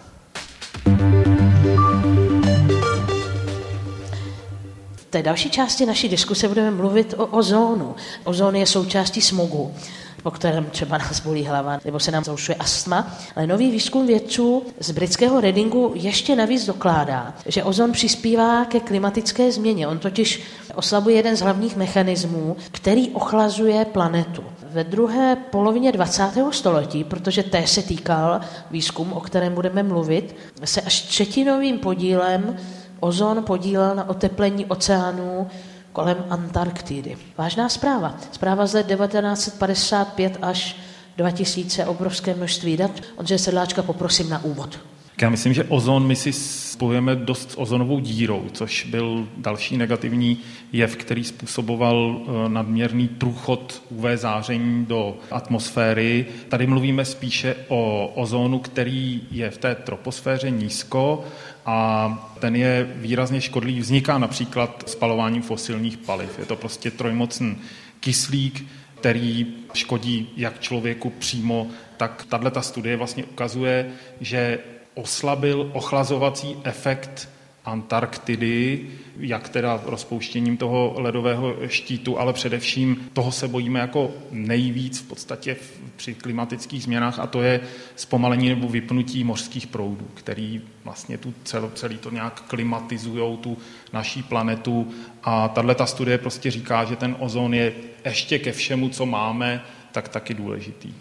V 4.95 5.05
té 5.09 5.23
další 5.23 5.49
části 5.49 5.85
naší 5.85 6.09
diskuse 6.09 6.47
budeme 6.47 6.71
mluvit 6.71 7.13
o 7.17 7.25
ozónu. 7.25 7.95
Ozón 8.23 8.55
je 8.55 8.65
součástí 8.65 9.21
smogu 9.21 9.73
po 10.23 10.31
kterém 10.31 10.65
třeba 10.65 10.97
nás 10.97 11.19
bolí 11.19 11.45
hlava, 11.45 11.79
nebo 11.85 11.99
se 11.99 12.11
nám 12.11 12.23
zaušuje 12.23 12.55
astma. 12.55 13.17
Ale 13.35 13.47
nový 13.47 13.71
výzkum 13.71 14.07
vědců 14.07 14.63
z 14.79 14.91
britského 14.91 15.41
Readingu 15.41 15.91
ještě 15.95 16.35
navíc 16.35 16.65
dokládá, 16.65 17.33
že 17.45 17.63
ozon 17.63 17.91
přispívá 17.91 18.65
ke 18.65 18.79
klimatické 18.79 19.51
změně. 19.51 19.87
On 19.87 19.99
totiž 19.99 20.41
oslabuje 20.75 21.15
jeden 21.15 21.37
z 21.37 21.41
hlavních 21.41 21.75
mechanismů, 21.75 22.55
který 22.71 23.09
ochlazuje 23.09 23.85
planetu. 23.85 24.43
Ve 24.71 24.83
druhé 24.83 25.35
polovině 25.35 25.91
20. 25.91 26.23
století, 26.51 27.03
protože 27.03 27.43
té 27.43 27.67
se 27.67 27.81
týkal 27.81 28.41
výzkum, 28.71 29.13
o 29.13 29.19
kterém 29.19 29.53
budeme 29.53 29.83
mluvit, 29.83 30.35
se 30.63 30.81
až 30.81 31.01
třetinovým 31.01 31.79
podílem 31.79 32.57
ozon 32.99 33.43
podílel 33.43 33.95
na 33.95 34.09
oteplení 34.09 34.65
oceánů 34.65 35.47
kolem 35.93 36.25
Antarktidy. 36.29 37.17
Vážná 37.37 37.69
zpráva. 37.69 38.17
Zpráva 38.31 38.65
z 38.65 38.73
let 38.73 38.87
1955 38.87 40.37
až 40.41 40.75
2000, 41.17 41.85
obrovské 41.85 42.33
množství 42.33 42.77
dat. 42.77 42.91
Ondřeje 43.15 43.39
Sedláčka 43.39 43.83
poprosím 43.83 44.29
na 44.29 44.43
úvod. 44.43 44.79
Já 45.21 45.29
myslím, 45.29 45.53
že 45.53 45.63
ozon 45.63 46.07
my 46.07 46.15
si 46.15 46.33
spojujeme 46.33 47.15
dost 47.15 47.51
s 47.51 47.59
ozonovou 47.59 47.99
dírou, 47.99 48.45
což 48.53 48.85
byl 48.85 49.27
další 49.37 49.77
negativní 49.77 50.37
jev, 50.73 50.95
který 50.95 51.23
způsoboval 51.23 52.21
eh, 52.21 52.49
nadměrný 52.49 53.07
průchod 53.07 53.83
UV 53.89 54.05
záření 54.15 54.85
do 54.85 55.17
atmosféry. 55.31 56.25
Tady 56.49 56.67
mluvíme 56.67 57.05
spíše 57.05 57.55
o 57.67 58.11
ozonu, 58.15 58.59
který 58.59 59.21
je 59.31 59.49
v 59.49 59.57
té 59.57 59.75
troposféře 59.75 60.49
nízko 60.49 61.23
a 61.65 62.31
ten 62.39 62.55
je 62.55 62.93
výrazně 62.95 63.41
škodlivý. 63.41 63.79
Vzniká 63.79 64.17
například 64.17 64.83
spalováním 64.87 65.41
fosilních 65.41 65.97
paliv. 65.97 66.39
Je 66.39 66.45
to 66.45 66.55
prostě 66.55 66.91
trojmocný 66.91 67.57
kyslík, 67.99 68.65
který 68.99 69.47
škodí 69.73 70.29
jak 70.37 70.59
člověku 70.59 71.09
přímo, 71.09 71.67
tak 71.97 72.25
tahle 72.29 72.51
studie 72.59 72.97
vlastně 72.97 73.23
ukazuje, 73.23 73.91
že 74.21 74.59
oslabil 74.93 75.69
ochlazovací 75.73 76.57
efekt 76.63 77.29
Antarktidy, 77.65 78.87
jak 79.19 79.49
teda 79.49 79.81
rozpouštěním 79.85 80.57
toho 80.57 80.93
ledového 80.97 81.55
štítu, 81.67 82.19
ale 82.19 82.33
především 82.33 83.09
toho 83.13 83.31
se 83.31 83.47
bojíme 83.47 83.79
jako 83.79 84.11
nejvíc 84.31 84.99
v 84.99 85.07
podstatě 85.07 85.57
při 85.95 86.13
klimatických 86.13 86.83
změnách 86.83 87.19
a 87.19 87.27
to 87.27 87.41
je 87.41 87.59
zpomalení 87.95 88.49
nebo 88.49 88.69
vypnutí 88.69 89.23
mořských 89.23 89.67
proudů, 89.67 90.07
který 90.13 90.61
vlastně 90.83 91.17
tu 91.17 91.33
celo, 91.43 91.71
celý 91.75 91.97
to 91.97 92.11
nějak 92.11 92.41
klimatizují 92.41 93.37
tu 93.37 93.57
naší 93.93 94.23
planetu 94.23 94.87
a 95.23 95.47
tahle 95.47 95.75
ta 95.75 95.85
studie 95.85 96.17
prostě 96.17 96.51
říká, 96.51 96.85
že 96.85 96.95
ten 96.95 97.15
ozon 97.19 97.53
je 97.53 97.73
ještě 98.05 98.39
ke 98.39 98.51
všemu, 98.51 98.89
co 98.89 99.05
máme, 99.05 99.63
tak 99.91 100.09
taky 100.09 100.33
důležitý. 100.33 100.93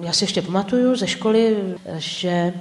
Já 0.00 0.12
si 0.12 0.24
ještě 0.24 0.42
pamatuju 0.42 0.96
ze 0.96 1.06
školy, 1.06 1.56
že 1.96 2.52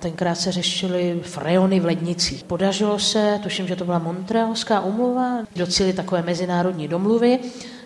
tenkrát 0.00 0.34
se 0.34 0.52
řešily 0.52 1.20
freony 1.22 1.80
v 1.80 1.84
lednicích. 1.84 2.44
Podařilo 2.44 2.98
se, 2.98 3.40
tuším, 3.42 3.68
že 3.68 3.76
to 3.76 3.84
byla 3.84 3.98
Montrealská 3.98 4.80
umluva, 4.80 5.38
docíli 5.56 5.92
takové 5.92 6.22
mezinárodní 6.22 6.88
domluvy, 6.88 7.38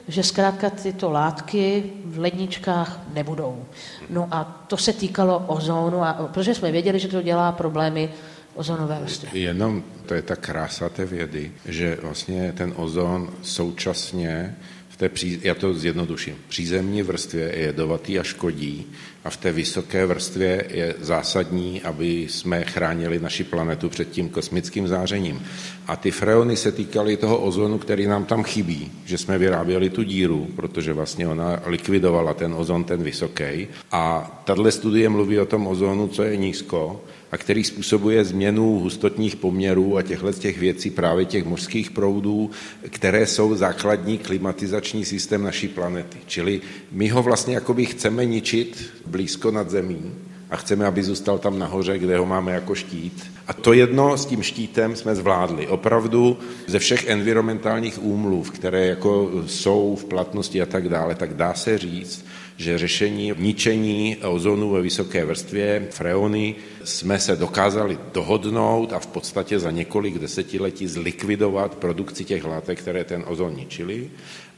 že 0.08 0.22
zkrátka 0.22 0.70
tyto 0.70 1.10
látky 1.10 1.84
v 2.04 2.18
ledničkách 2.18 3.00
nebudou. 3.14 3.64
No 4.10 4.28
a 4.30 4.64
to 4.68 4.76
se 4.76 4.92
týkalo 4.92 5.44
ozónu, 5.46 6.02
a, 6.02 6.12
protože 6.12 6.54
jsme 6.54 6.72
věděli, 6.72 6.98
že 6.98 7.08
to 7.08 7.22
dělá 7.22 7.52
problémy 7.52 8.10
ozonové 8.54 8.98
vrstvy. 9.02 9.40
Jenom 9.40 9.82
to 10.06 10.14
je 10.14 10.22
ta 10.22 10.36
krása 10.36 10.88
té 10.88 11.06
vědy, 11.06 11.52
že 11.64 11.98
vlastně 12.02 12.52
ten 12.52 12.72
ozon 12.76 13.30
současně 13.42 14.56
té 14.98 15.08
pří, 15.08 15.40
já 15.42 15.54
to 15.54 15.74
zjednoduším, 15.74 16.34
přízemní 16.48 17.02
vrstvě 17.02 17.44
je 17.44 17.58
jedovatý 17.58 18.18
a 18.18 18.22
škodí 18.22 18.86
a 19.24 19.30
v 19.30 19.36
té 19.36 19.52
vysoké 19.52 20.06
vrstvě 20.06 20.64
je 20.70 20.94
zásadní, 21.00 21.82
aby 21.82 22.26
jsme 22.30 22.64
chránili 22.64 23.20
naši 23.20 23.44
planetu 23.44 23.88
před 23.88 24.10
tím 24.10 24.28
kosmickým 24.28 24.88
zářením. 24.88 25.42
A 25.86 25.96
ty 25.96 26.10
freony 26.10 26.56
se 26.56 26.72
týkaly 26.72 27.16
toho 27.16 27.38
ozonu, 27.38 27.78
který 27.78 28.06
nám 28.06 28.24
tam 28.24 28.42
chybí, 28.42 28.90
že 29.04 29.18
jsme 29.18 29.38
vyráběli 29.38 29.90
tu 29.90 30.02
díru, 30.02 30.48
protože 30.56 30.92
vlastně 30.92 31.28
ona 31.28 31.62
likvidovala 31.66 32.34
ten 32.34 32.54
ozon, 32.54 32.84
ten 32.84 33.02
vysoký. 33.02 33.68
A 33.92 34.30
tahle 34.44 34.72
studie 34.72 35.08
mluví 35.08 35.38
o 35.38 35.46
tom 35.46 35.66
ozonu, 35.66 36.08
co 36.08 36.22
je 36.22 36.36
nízko, 36.36 37.04
a 37.32 37.36
který 37.36 37.64
způsobuje 37.64 38.24
změnu 38.24 38.78
hustotních 38.78 39.36
poměrů 39.36 39.96
a 39.96 40.02
těchto 40.02 40.32
těch 40.32 40.58
věcí, 40.58 40.90
právě 40.90 41.24
těch 41.24 41.44
mořských 41.44 41.90
proudů, 41.90 42.50
které 42.90 43.26
jsou 43.26 43.54
základní 43.54 44.18
klimatizační 44.18 45.04
systém 45.04 45.42
naší 45.42 45.68
planety. 45.68 46.18
Čili 46.26 46.60
my 46.92 47.08
ho 47.08 47.22
vlastně 47.22 47.54
jakoby 47.54 47.86
chceme 47.86 48.24
ničit 48.24 48.90
blízko 49.06 49.50
nad 49.50 49.70
zemí 49.70 50.12
a 50.50 50.56
chceme, 50.56 50.86
aby 50.86 51.02
zůstal 51.02 51.38
tam 51.38 51.58
nahoře, 51.58 51.98
kde 51.98 52.18
ho 52.18 52.26
máme 52.26 52.52
jako 52.52 52.74
štít. 52.74 53.24
A 53.46 53.52
to 53.52 53.72
jedno 53.72 54.16
s 54.16 54.26
tím 54.26 54.42
štítem 54.42 54.96
jsme 54.96 55.14
zvládli. 55.14 55.66
Opravdu 55.66 56.38
ze 56.66 56.78
všech 56.78 57.06
environmentálních 57.08 58.02
úmluv, 58.02 58.50
které 58.50 58.86
jako 58.86 59.30
jsou 59.46 59.96
v 60.00 60.04
platnosti 60.04 60.62
a 60.62 60.66
tak 60.66 60.88
dále, 60.88 61.14
tak 61.14 61.34
dá 61.34 61.54
se 61.54 61.78
říct, 61.78 62.24
že 62.58 62.78
řešení 62.78 63.32
ničení 63.38 64.16
ozonu 64.16 64.70
ve 64.70 64.82
vysoké 64.82 65.24
vrstvě, 65.24 65.88
freony, 65.90 66.54
jsme 66.84 67.18
se 67.18 67.36
dokázali 67.36 67.98
dohodnout 68.14 68.92
a 68.92 68.98
v 68.98 69.06
podstatě 69.06 69.58
za 69.58 69.70
několik 69.70 70.18
desetiletí 70.18 70.86
zlikvidovat 70.86 71.74
produkci 71.74 72.24
těch 72.24 72.44
látek, 72.44 72.78
které 72.78 73.04
ten 73.04 73.24
ozon 73.26 73.54
ničili 73.54 74.10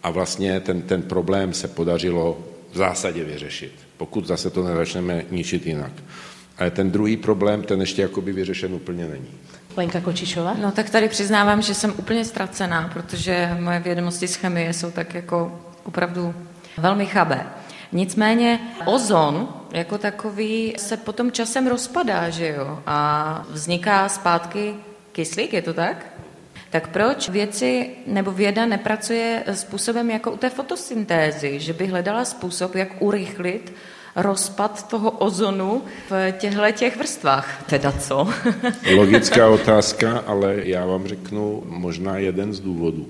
a 0.02 0.11
vlastně 0.11 0.61
ten, 0.61 0.83
ten 0.83 1.02
problém 1.02 1.52
se 1.52 1.69
podařilo 1.69 2.38
v 2.73 2.76
zásadě 2.76 3.25
vyřešit, 3.25 3.73
pokud 3.97 4.26
zase 4.26 4.50
to 4.50 4.64
nezačneme 4.64 5.25
ničit 5.30 5.66
jinak. 5.66 5.92
Ale 6.59 6.71
ten 6.71 6.90
druhý 6.90 7.16
problém, 7.16 7.62
ten 7.62 7.80
ještě 7.80 8.02
jakoby 8.02 8.33
vyřešen 8.33 8.75
úplně 8.75 9.07
není. 9.07 9.30
Lenka 9.76 10.00
Kočišová? 10.00 10.57
No 10.61 10.73
tak 10.73 10.90
tady 10.90 11.09
přiznávám, 11.09 11.62
že 11.62 11.75
jsem 11.75 11.95
úplně 11.99 12.25
ztracená, 12.25 12.90
protože 12.92 13.57
moje 13.61 13.80
vědomosti 13.80 14.28
z 14.28 14.35
chemie 14.35 14.73
jsou 14.73 14.90
tak 14.90 15.14
jako 15.14 15.61
opravdu 15.85 16.35
velmi 16.78 17.07
chabé. 17.07 17.47
Nicméně 17.92 18.61
ozon 18.85 19.49
jako 19.73 19.99
takový 19.99 20.75
se 20.78 20.97
potom 20.97 21.32
časem 21.32 21.66
rozpadá, 21.66 22.30
že 22.30 22.49
jo? 22.49 22.78
A 22.87 23.44
vzniká 23.50 24.09
zpátky 24.09 24.75
kyslík, 25.12 25.52
je 25.52 25.62
to 25.62 25.75
tak? 25.75 26.06
Tak 26.70 26.88
proč 26.88 27.28
věci 27.28 27.90
nebo 28.06 28.32
věda 28.32 28.66
nepracuje 28.66 29.44
způsobem 29.52 30.11
jako 30.11 30.32
u 30.32 30.37
té 30.37 30.50
fotosyntézy, 30.50 31.61
že 31.61 31.73
by 31.73 31.87
hledala 31.87 32.25
způsob, 32.25 32.75
jak 32.75 33.02
urychlit 33.02 33.73
rozpad 34.16 34.88
toho 34.88 35.11
ozonu 35.11 35.82
v 36.11 36.32
těchto 36.32 36.73
těch 36.73 36.97
vrstvách. 36.97 37.64
Teda 37.66 37.92
co? 37.92 38.28
Logická 38.97 39.49
otázka, 39.49 40.18
ale 40.26 40.54
já 40.62 40.87
vám 40.87 41.06
řeknu 41.06 41.62
možná 41.66 42.18
jeden 42.18 42.52
z 42.52 42.61
důvodů. 42.61 43.06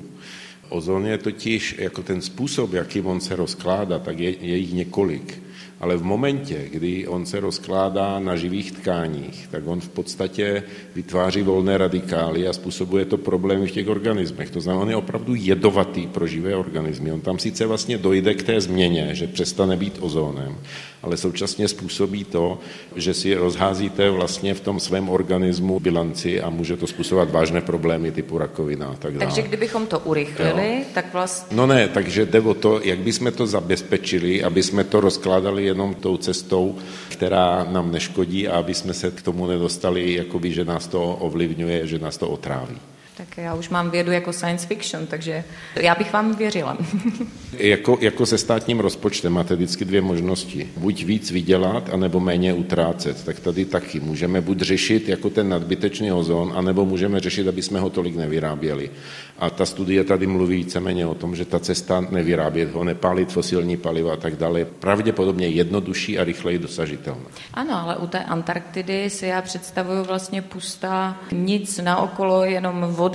Ozon 0.71 1.07
je 1.07 1.19
totiž 1.19 1.75
jako 1.79 2.03
ten 2.03 2.21
způsob, 2.21 2.73
jakým 2.73 3.07
on 3.07 3.21
se 3.21 3.37
rozkládá, 3.37 3.99
tak 3.99 4.19
je, 4.19 4.31
je 4.31 4.57
jich 4.57 4.73
několik. 4.73 5.43
Ale 5.81 5.97
v 5.97 6.03
momentě, 6.03 6.69
kdy 6.73 7.09
on 7.09 7.27
se 7.27 7.41
rozkládá 7.41 8.19
na 8.19 8.37
živých 8.37 8.73
tkáních, 8.73 9.49
tak 9.51 9.67
on 9.67 9.81
v 9.81 9.89
podstatě 9.89 10.63
vytváří 10.95 11.43
volné 11.43 11.79
radikály 11.79 12.49
a 12.49 12.53
způsobuje 12.53 13.05
to 13.05 13.17
problémy 13.17 13.67
v 13.67 13.71
těch 13.71 13.89
organismech. 13.89 14.51
To 14.51 14.61
znamená, 14.61 14.83
on 14.83 14.91
je 14.91 14.97
opravdu 14.97 15.35
jedovatý 15.35 16.07
pro 16.07 16.27
živé 16.27 16.57
organismy. 16.57 17.13
On 17.13 17.21
tam 17.21 17.39
sice 17.39 17.67
vlastně 17.67 17.99
dojde 17.99 18.35
k 18.35 18.43
té 18.43 18.61
změně, 18.61 19.09
že 19.13 19.27
přestane 19.27 19.77
být 19.77 19.99
ozónem, 20.01 20.57
ale 21.03 21.17
současně 21.17 21.69
způsobí 21.69 22.25
to, 22.25 22.59
že 22.97 23.15
si 23.15 23.35
rozházíte 23.35 24.11
vlastně 24.11 24.55
v 24.55 24.61
tom 24.61 24.81
svém 24.81 25.09
organismu 25.09 25.81
bilanci 25.81 26.41
a 26.41 26.51
může 26.51 26.77
to 26.77 26.87
způsobovat 26.87 27.31
vážné 27.31 27.61
problémy 27.61 28.13
typu 28.13 28.39
rakovina 28.39 28.87
a 28.87 28.95
tak 28.95 29.15
dále. 29.15 29.27
Takže 29.27 29.49
kdybychom 29.49 29.87
to 29.87 29.99
urychlili, 29.99 30.77
jo. 30.79 30.85
tak 30.95 31.13
vlastně... 31.13 31.57
No 31.57 31.67
ne, 31.67 31.89
takže 31.89 32.27
jde 32.27 32.41
o 32.41 32.55
to, 32.55 32.81
jak 32.85 32.99
bychom 32.99 33.33
to 33.33 33.47
zabezpečili, 33.47 34.45
aby 34.45 34.63
jsme 34.63 34.85
to 34.85 35.01
rozkládali 35.01 35.70
jenom 35.71 35.95
tou 35.95 36.17
cestou, 36.17 36.77
která 37.09 37.65
nám 37.65 37.93
neškodí 37.93 38.49
a 38.49 38.59
aby 38.59 38.75
jsme 38.75 38.95
se 38.95 39.11
k 39.11 39.23
tomu 39.23 39.47
nedostali, 39.47 40.15
jakoby, 40.15 40.53
že 40.53 40.65
nás 40.65 40.87
to 40.87 41.01
ovlivňuje, 41.01 41.87
že 41.87 41.99
nás 41.99 42.19
to 42.19 42.29
otráví. 42.29 42.77
Tak 43.17 43.37
já 43.37 43.55
už 43.55 43.69
mám 43.69 43.91
vědu 43.91 44.13
jako 44.13 44.33
science 44.33 44.67
fiction, 44.67 45.07
takže 45.07 45.45
já 45.77 45.95
bych 45.95 46.13
vám 46.13 46.35
věřila. 46.35 46.79
jako, 47.59 47.99
jako 48.01 48.27
se 48.27 48.39
státním 48.39 48.81
rozpočtem 48.81 49.33
máte 49.33 49.57
vždycky 49.57 49.85
dvě 49.85 50.01
možnosti. 50.01 50.69
Buď 50.77 51.05
víc 51.05 51.31
vydělat, 51.31 51.91
anebo 51.93 52.21
méně 52.21 52.55
utrácet. 52.55 53.25
Tak 53.25 53.41
tady 53.41 53.65
taky 53.65 54.01
můžeme 54.01 54.41
buď 54.41 54.61
řešit 54.61 55.09
jako 55.09 55.31
ten 55.31 55.49
nadbytečný 55.49 56.13
ozon, 56.13 56.53
anebo 56.57 56.85
můžeme 56.85 57.21
řešit, 57.21 57.49
aby 57.49 57.63
jsme 57.63 57.81
ho 57.81 57.91
tolik 57.91 58.17
nevyráběli. 58.17 58.91
A 59.39 59.51
ta 59.51 59.67
studie 59.67 60.05
tady 60.05 60.27
mluví 60.27 60.57
víceméně 60.57 61.07
o 61.07 61.15
tom, 61.15 61.37
že 61.37 61.45
ta 61.45 61.59
cesta 61.59 62.07
nevyrábět 62.11 62.73
ho, 62.73 62.85
nepálit 62.85 63.33
fosilní 63.33 63.77
paliva 63.77 64.13
a 64.13 64.17
tak 64.17 64.37
dále 64.37 64.59
je 64.59 64.65
pravděpodobně 64.65 65.49
jednodušší 65.49 66.19
a 66.19 66.25
rychleji 66.25 66.59
dosažitelná. 66.59 67.27
Ano, 67.55 67.81
ale 67.83 67.97
u 67.97 68.07
té 68.07 68.25
Antarktidy 68.25 69.11
si 69.11 69.27
já 69.27 69.43
představuju 69.43 70.05
vlastně 70.05 70.43
pustá 70.43 71.17
nic 71.33 71.79
naokolo, 71.79 72.45
jenom 72.45 72.81
voda. 72.81 73.10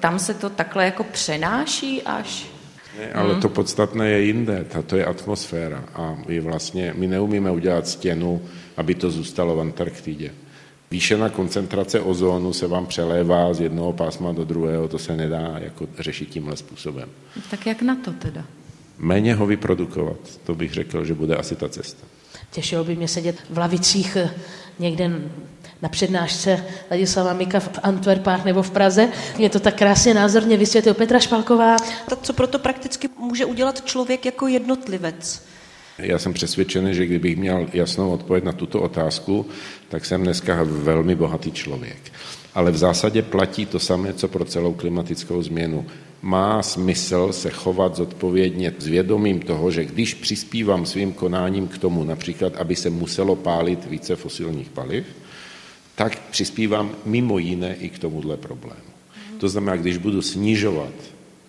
Tam 0.00 0.18
se 0.18 0.34
to 0.34 0.50
takhle 0.50 0.84
jako 0.84 1.04
přenáší 1.04 2.02
až 2.02 2.46
ne, 2.98 3.12
ale 3.12 3.32
hmm. 3.32 3.42
to 3.42 3.48
podstatné 3.48 4.08
je 4.08 4.22
jinde, 4.22 4.66
to 4.86 4.96
je 4.96 5.04
atmosféra 5.04 5.84
a 5.94 6.16
my 6.26 6.40
vlastně, 6.40 6.94
my 6.96 7.06
neumíme 7.06 7.50
udělat 7.50 7.88
stěnu, 7.88 8.42
aby 8.76 8.94
to 8.94 9.10
zůstalo 9.10 9.56
v 9.56 9.60
Antarktidě. 9.60 10.30
Výšená 10.90 11.28
koncentrace 11.28 12.00
ozónu 12.00 12.52
se 12.52 12.66
vám 12.66 12.86
přelévá 12.86 13.54
z 13.54 13.60
jednoho 13.60 13.92
pásma 13.92 14.32
do 14.32 14.44
druhého, 14.44 14.88
to 14.88 14.98
se 14.98 15.16
nedá 15.16 15.54
jako 15.58 15.86
řešit 15.98 16.28
tímhle 16.28 16.56
způsobem. 16.56 17.08
Tak 17.50 17.66
jak 17.66 17.82
na 17.82 17.96
to 17.96 18.12
teda? 18.12 18.44
Méně 18.98 19.34
ho 19.34 19.46
vyprodukovat, 19.46 20.16
to 20.44 20.54
bych 20.54 20.72
řekl, 20.74 21.04
že 21.04 21.14
bude 21.14 21.36
asi 21.36 21.56
ta 21.56 21.68
cesta. 21.68 22.06
Těšilo 22.50 22.84
by 22.84 22.96
mě 22.96 23.08
sedět 23.08 23.36
v 23.50 23.58
lavicích 23.58 24.16
eh, 24.16 24.30
někde 24.78 25.10
na 25.82 25.88
přednášce 25.88 26.64
Ladislava 26.90 27.32
Mika 27.32 27.60
v 27.60 27.78
Antwerpách 27.82 28.44
nebo 28.44 28.62
v 28.62 28.70
Praze. 28.70 29.08
Je 29.38 29.50
to 29.50 29.60
tak 29.60 29.74
krásně 29.74 30.14
názorně 30.14 30.56
vysvětlil 30.56 30.94
Petra 30.94 31.18
Špalková. 31.18 31.76
To, 32.08 32.16
co 32.16 32.32
proto 32.32 32.58
prakticky 32.58 33.08
může 33.18 33.44
udělat 33.44 33.84
člověk 33.84 34.24
jako 34.24 34.46
jednotlivec? 34.46 35.42
Já 35.98 36.18
jsem 36.18 36.32
přesvědčený, 36.32 36.94
že 36.94 37.06
kdybych 37.06 37.36
měl 37.36 37.66
jasnou 37.72 38.10
odpověď 38.10 38.44
na 38.44 38.52
tuto 38.52 38.82
otázku, 38.82 39.46
tak 39.88 40.04
jsem 40.04 40.22
dneska 40.22 40.62
velmi 40.62 41.14
bohatý 41.14 41.52
člověk. 41.52 42.12
Ale 42.54 42.70
v 42.70 42.76
zásadě 42.76 43.22
platí 43.22 43.66
to 43.66 43.78
samé, 43.78 44.12
co 44.12 44.28
pro 44.28 44.44
celou 44.44 44.72
klimatickou 44.74 45.42
změnu. 45.42 45.86
Má 46.22 46.62
smysl 46.62 47.32
se 47.32 47.50
chovat 47.50 47.96
zodpovědně 47.96 48.72
s 48.78 48.86
vědomím 48.86 49.40
toho, 49.40 49.70
že 49.70 49.84
když 49.84 50.14
přispívám 50.14 50.86
svým 50.86 51.12
konáním 51.12 51.68
k 51.68 51.78
tomu, 51.78 52.04
například, 52.04 52.56
aby 52.56 52.76
se 52.76 52.90
muselo 52.90 53.36
pálit 53.36 53.86
více 53.86 54.16
fosilních 54.16 54.68
paliv, 54.68 55.04
tak 56.00 56.18
přispívám 56.30 56.96
mimo 57.04 57.38
jiné 57.38 57.76
i 57.76 57.88
k 57.88 57.98
tomuhle 57.98 58.36
problému. 58.36 58.90
To 59.38 59.48
znamená, 59.48 59.76
když 59.76 59.96
budu 59.96 60.22
snižovat 60.22 60.92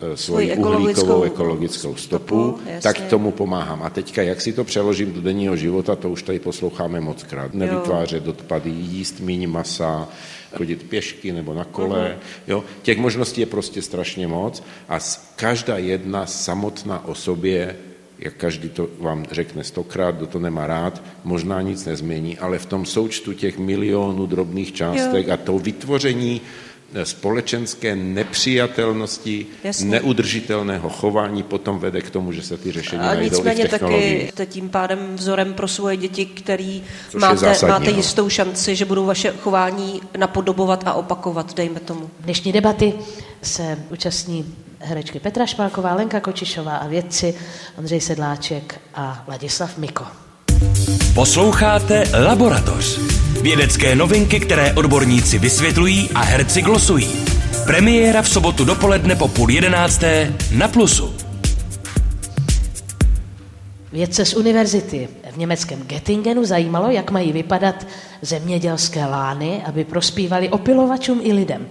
Eh, 0.01 0.17
svoji 0.17 0.57
uhlíkovou 0.57 1.23
ekologickou 1.23 1.95
stopu, 1.95 2.57
stopu 2.57 2.81
tak 2.81 3.01
tomu 3.01 3.31
pomáhám. 3.31 3.83
A 3.83 3.89
teďka, 3.89 4.21
jak 4.21 4.41
si 4.41 4.53
to 4.53 4.63
přeložím 4.63 5.13
do 5.13 5.21
denního 5.21 5.55
života, 5.55 5.95
to 5.95 6.09
už 6.09 6.23
tady 6.23 6.39
posloucháme 6.39 7.01
moc 7.01 7.23
krát. 7.23 7.53
Nevytvářet 7.53 8.27
odpady, 8.27 8.69
jíst 8.69 9.19
méně 9.19 9.47
masa, 9.47 10.09
chodit 10.57 10.83
pěšky 10.83 11.31
nebo 11.31 11.53
na 11.53 11.63
kole. 11.63 12.17
Uh-huh. 12.17 12.23
Jo? 12.47 12.63
Těch 12.81 12.97
možností 12.97 13.41
je 13.41 13.45
prostě 13.45 13.81
strašně 13.81 14.27
moc 14.27 14.63
a 14.89 14.99
každá 15.35 15.77
jedna 15.77 16.25
samotná 16.25 17.05
o 17.05 17.15
sobě 17.15 17.75
jak 18.21 18.33
každý 18.33 18.69
to 18.69 18.87
vám 18.99 19.25
řekne 19.31 19.63
stokrát, 19.63 20.15
kdo 20.15 20.27
to 20.27 20.39
nemá 20.39 20.67
rád, 20.67 21.01
možná 21.23 21.61
nic 21.61 21.85
nezmění, 21.85 22.37
ale 22.37 22.59
v 22.59 22.65
tom 22.65 22.85
součtu 22.85 23.33
těch 23.33 23.57
milionů 23.57 24.25
drobných 24.25 24.73
částek 24.73 25.27
jo. 25.27 25.33
a 25.33 25.37
to 25.37 25.59
vytvoření 25.59 26.41
společenské 27.03 27.95
nepřijatelnosti, 27.95 29.45
Jasně. 29.63 29.89
neudržitelného 29.89 30.89
chování 30.89 31.43
potom 31.43 31.79
vede 31.79 32.01
k 32.01 32.09
tomu, 32.09 32.31
že 32.31 32.41
se 32.41 32.57
ty 32.57 32.71
řešení 32.71 33.01
A 33.01 33.05
najdou 33.05 33.23
nicméně 33.23 33.63
i 33.63 33.67
v 33.67 33.71
taky 33.71 34.27
jste 34.31 34.45
tím 34.45 34.69
pádem 34.69 35.15
vzorem 35.15 35.53
pro 35.53 35.67
svoje 35.67 35.97
děti, 35.97 36.25
který 36.25 36.83
máte, 37.19 37.37
zásadní, 37.37 37.71
máte 37.71 37.91
no. 37.91 37.97
jistou 37.97 38.29
šanci, 38.29 38.75
že 38.75 38.85
budou 38.85 39.05
vaše 39.05 39.33
chování 39.39 40.01
napodobovat 40.17 40.83
a 40.87 40.93
opakovat, 40.93 41.55
dejme 41.55 41.79
tomu. 41.79 42.09
Dnešní 42.19 42.51
debaty 42.51 42.93
se 43.41 43.77
účastní 43.89 44.55
herečky 44.83 45.19
Petra 45.19 45.45
Špálková, 45.45 45.95
Lenka 45.95 46.19
Kočišová 46.19 46.75
a 46.75 46.87
vědci 46.87 47.33
Ondřej 47.77 48.01
Sedláček 48.01 48.81
a 48.95 49.23
Ladislav 49.27 49.77
Miko. 49.77 50.05
Posloucháte 51.13 52.03
Laboratoř. 52.25 52.99
Vědecké 53.41 53.95
novinky, 53.95 54.39
které 54.39 54.73
odborníci 54.73 55.39
vysvětlují 55.39 56.09
a 56.15 56.21
herci 56.21 56.61
glosují. 56.61 57.09
Premiéra 57.65 58.21
v 58.21 58.29
sobotu 58.29 58.65
dopoledne 58.65 59.15
po 59.15 59.27
půl 59.27 59.51
jedenácté 59.51 60.33
na 60.51 60.67
Plusu. 60.67 61.15
Vědce 63.91 64.25
z 64.25 64.33
univerzity 64.33 65.07
v 65.31 65.37
německém 65.37 65.83
Göttingenu 65.83 66.45
zajímalo, 66.45 66.89
jak 66.89 67.11
mají 67.11 67.31
vypadat 67.31 67.87
zemědělské 68.21 69.05
lány, 69.05 69.61
aby 69.65 69.83
prospívali 69.83 70.49
opilovačům 70.49 71.19
i 71.23 71.33
lidem 71.33 71.67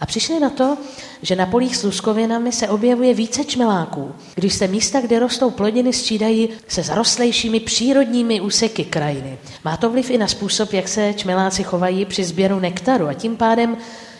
a 0.00 0.06
přišli 0.06 0.40
na 0.40 0.50
to, 0.50 0.76
že 1.22 1.36
na 1.36 1.46
polích 1.46 1.76
s 1.76 1.82
luskovinami 1.82 2.52
se 2.52 2.68
objevuje 2.68 3.14
více 3.14 3.44
čmeláků, 3.44 4.14
když 4.34 4.54
se 4.54 4.68
místa, 4.68 5.00
kde 5.00 5.18
rostou 5.18 5.50
plodiny, 5.50 5.92
střídají 5.92 6.48
se 6.68 6.82
zarostlejšími 6.82 7.60
přírodními 7.60 8.40
úseky 8.40 8.84
krajiny. 8.84 9.38
Má 9.64 9.76
to 9.76 9.90
vliv 9.90 10.10
i 10.10 10.18
na 10.18 10.26
způsob, 10.26 10.72
jak 10.72 10.88
se 10.88 11.14
čmeláci 11.16 11.62
chovají 11.62 12.04
při 12.04 12.24
sběru 12.24 12.60
nektaru 12.60 13.08
a 13.08 13.14
tím 13.14 13.36
pádem 13.36 13.76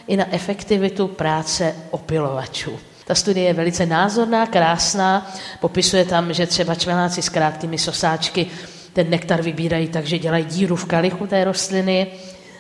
i 0.07 0.17
na 0.17 0.35
efektivitu 0.35 1.09
práce 1.09 1.75
opilovačů. 1.91 2.79
Ta 3.07 3.15
studie 3.15 3.47
je 3.47 3.55
velice 3.55 3.87
názorná, 3.87 4.47
krásná, 4.47 5.33
popisuje 5.61 6.05
tam, 6.05 6.33
že 6.33 6.47
třeba 6.47 6.75
čmeláci 6.75 7.23
s 7.23 7.29
krátkými 7.29 7.79
sosáčky 7.79 8.47
ten 8.97 9.11
nektar 9.11 9.43
vybírají 9.43 9.89
tak, 9.89 10.07
že 10.07 10.19
dělají 10.19 10.45
díru 10.45 10.77
v 10.77 10.85
kalichu 10.85 11.27
té 11.27 11.45
rostliny, 11.45 12.07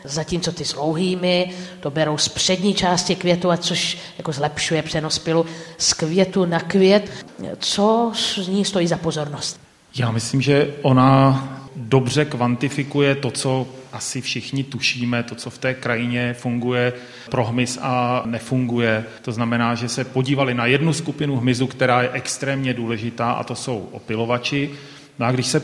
zatímco 0.06 0.52
ty 0.52 0.64
s 0.64 0.72
dlouhými 0.72 1.50
to 1.80 1.90
berou 1.90 2.18
z 2.18 2.28
přední 2.28 2.74
části 2.74 3.14
květu, 3.16 3.50
a 3.50 3.56
což 3.56 3.98
jako 4.18 4.32
zlepšuje 4.32 4.82
přenos 4.82 5.18
pilu 5.18 5.46
z 5.78 5.92
květu 5.92 6.44
na 6.44 6.60
květ. 6.60 7.26
Co 7.58 8.12
z 8.14 8.48
ní 8.48 8.64
stojí 8.64 8.86
za 8.86 8.96
pozornost? 8.96 9.60
Já 9.98 10.10
myslím, 10.10 10.42
že 10.42 10.74
ona 10.82 11.42
dobře 11.76 12.24
kvantifikuje 12.24 13.14
to, 13.14 13.30
co 13.30 13.66
asi 13.92 14.20
všichni 14.20 14.64
tušíme, 14.64 15.22
to, 15.22 15.34
co 15.34 15.50
v 15.50 15.58
té 15.58 15.74
krajině 15.74 16.34
funguje 16.38 16.92
pro 17.30 17.44
hmyz 17.44 17.78
a 17.82 18.22
nefunguje. 18.26 19.04
To 19.22 19.32
znamená, 19.32 19.74
že 19.74 19.88
se 19.88 20.04
podívali 20.04 20.54
na 20.54 20.66
jednu 20.66 20.92
skupinu 20.92 21.36
hmyzu, 21.36 21.66
která 21.66 22.02
je 22.02 22.10
extrémně 22.12 22.74
důležitá, 22.74 23.30
a 23.30 23.44
to 23.44 23.54
jsou 23.54 23.88
opilovači. 23.92 24.70
No 25.18 25.26
a 25.26 25.32
když 25.32 25.46
se 25.46 25.60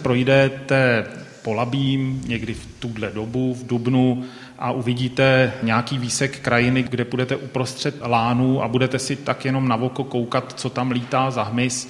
Polabím 1.42 2.22
někdy 2.26 2.54
v 2.54 2.66
tuhle 2.78 3.10
dobu, 3.10 3.54
v 3.54 3.66
Dubnu, 3.66 4.24
a 4.58 4.70
uvidíte 4.70 5.52
nějaký 5.62 5.98
výsek 5.98 6.40
krajiny, 6.40 6.82
kde 6.82 7.04
budete 7.04 7.36
uprostřed 7.36 7.94
lánů 8.02 8.62
a 8.62 8.68
budete 8.68 8.98
si 8.98 9.16
tak 9.16 9.44
jenom 9.44 9.68
na 9.68 9.76
oko 9.76 10.04
koukat, 10.04 10.52
co 10.56 10.70
tam 10.70 10.90
lítá 10.90 11.30
za 11.30 11.42
hmyz, 11.42 11.88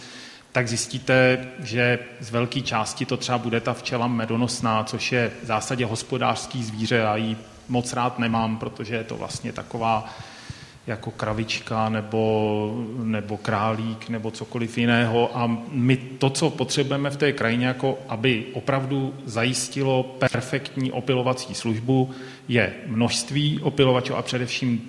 tak 0.53 0.69
zjistíte, 0.69 1.47
že 1.63 1.99
z 2.21 2.31
velké 2.31 2.61
části 2.61 3.07
to 3.07 3.17
třeba 3.17 3.39
bude 3.39 3.61
ta 3.61 3.73
včela 3.73 4.07
medonosná, 4.07 4.85
což 4.85 5.13
je 5.13 5.31
v 5.43 5.47
zásadě 5.47 5.87
hospodářský 5.87 6.65
zvíře 6.65 7.07
a 7.07 7.17
ji 7.17 7.37
moc 7.69 7.93
rád 7.93 8.19
nemám, 8.19 8.57
protože 8.57 8.95
je 8.95 9.05
to 9.05 9.17
vlastně 9.17 9.53
taková 9.53 10.15
jako 10.87 11.11
kravička 11.11 11.89
nebo, 11.89 12.85
nebo 13.03 13.37
králík 13.37 14.09
nebo 14.09 14.31
cokoliv 14.31 14.79
jiného. 14.79 15.31
A 15.39 15.59
my 15.71 15.97
to, 15.97 16.31
co 16.31 16.51
potřebujeme 16.51 17.11
v 17.11 17.17
té 17.17 17.33
krajině, 17.33 17.67
jako 17.67 17.99
aby 18.09 18.45
opravdu 18.53 19.15
zajistilo 19.25 20.03
perfektní 20.03 20.93
opilovací 20.93 21.55
službu, 21.55 22.11
je 22.49 22.73
množství 22.87 23.61
opilovačů 23.63 24.17
a 24.17 24.23
především 24.23 24.81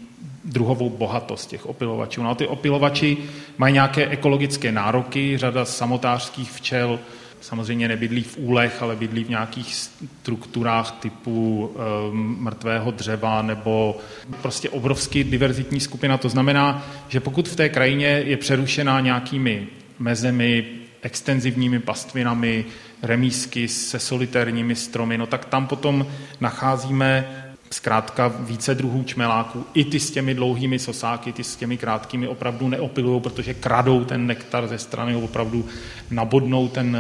druhovou 0.44 0.90
bohatost 0.90 1.50
těch 1.50 1.66
opilovačů. 1.66 2.24
No 2.24 2.30
a 2.30 2.36
ty 2.36 2.48
opilovači 2.48 3.18
mají 3.58 3.74
nějaké 3.74 4.08
ekologické 4.08 4.72
nároky, 4.72 5.38
řada 5.38 5.66
samotářských 5.66 6.52
včel 6.52 7.00
samozřejmě 7.44 7.88
nebydlí 7.88 8.24
v 8.24 8.38
úlech, 8.38 8.82
ale 8.82 8.96
bydlí 8.96 9.24
v 9.24 9.30
nějakých 9.30 9.76
strukturách 9.76 10.92
typu 10.92 11.72
e, 11.76 11.80
mrtvého 12.16 12.92
dřeva 12.92 13.42
nebo 13.42 13.98
prostě 14.42 14.70
obrovský 14.70 15.24
diverzitní 15.24 15.80
skupina. 15.80 16.18
To 16.18 16.30
znamená, 16.30 16.88
že 17.08 17.20
pokud 17.20 17.48
v 17.48 17.56
té 17.56 17.70
krajině 17.70 18.08
je 18.08 18.38
přerušená 18.38 19.00
nějakými 19.00 19.68
mezemi, 20.00 20.66
extenzivními 21.02 21.80
pastvinami, 21.80 22.66
remísky 23.02 23.68
se 23.68 24.00
solitérními 24.00 24.76
stromy, 24.76 25.18
no 25.18 25.26
tak 25.26 25.46
tam 25.46 25.68
potom 25.68 26.08
nacházíme 26.42 27.43
zkrátka 27.74 28.28
více 28.28 28.76
druhů 28.76 29.04
čmeláků. 29.04 29.66
I 29.74 29.86
ty 29.86 30.00
s 30.00 30.12
těmi 30.12 30.34
dlouhými 30.34 30.80
sosáky, 30.80 31.32
ty 31.32 31.44
s 31.44 31.56
těmi 31.56 31.78
krátkými 31.78 32.28
opravdu 32.28 32.68
neopilují, 32.68 33.22
protože 33.22 33.54
kradou 33.54 34.04
ten 34.04 34.28
nektar 34.28 34.68
ze 34.68 34.78
strany, 34.78 35.16
opravdu 35.16 35.66
nabodnou 36.12 36.68
ten, 36.68 36.98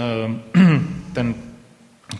eh, 0.55 0.59
ten 1.13 1.35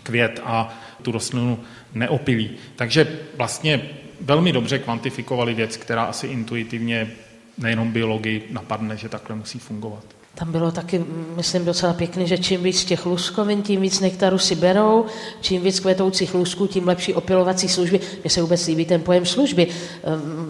květ 0.02 0.40
a 0.44 0.74
tu 1.02 1.12
rostlinu 1.12 1.58
neopilí. 1.94 2.50
Takže 2.76 3.18
vlastně 3.36 3.82
velmi 4.20 4.52
dobře 4.52 4.78
kvantifikovali 4.78 5.54
věc, 5.54 5.76
která 5.76 6.04
asi 6.04 6.26
intuitivně 6.26 7.10
nejenom 7.58 7.92
biologii 7.92 8.48
napadne, 8.50 8.96
že 8.96 9.08
takhle 9.08 9.36
musí 9.36 9.58
fungovat. 9.58 10.04
Tam 10.34 10.52
bylo 10.52 10.70
taky, 10.70 11.04
myslím, 11.36 11.64
docela 11.64 11.92
pěkný, 11.92 12.26
že 12.28 12.38
čím 12.38 12.62
víc 12.62 12.84
těch 12.84 13.06
luskovin, 13.06 13.62
tím 13.62 13.80
víc 13.80 14.00
nektaru 14.00 14.38
si 14.38 14.54
berou, 14.54 15.06
čím 15.40 15.62
víc 15.62 15.80
kvetoucích 15.80 16.34
lusků, 16.34 16.66
tím 16.66 16.88
lepší 16.88 17.14
opilovací 17.14 17.68
služby. 17.68 18.00
Mně 18.20 18.30
se 18.30 18.42
vůbec 18.42 18.66
líbí 18.66 18.84
ten 18.84 19.00
pojem 19.00 19.26
služby. 19.26 19.66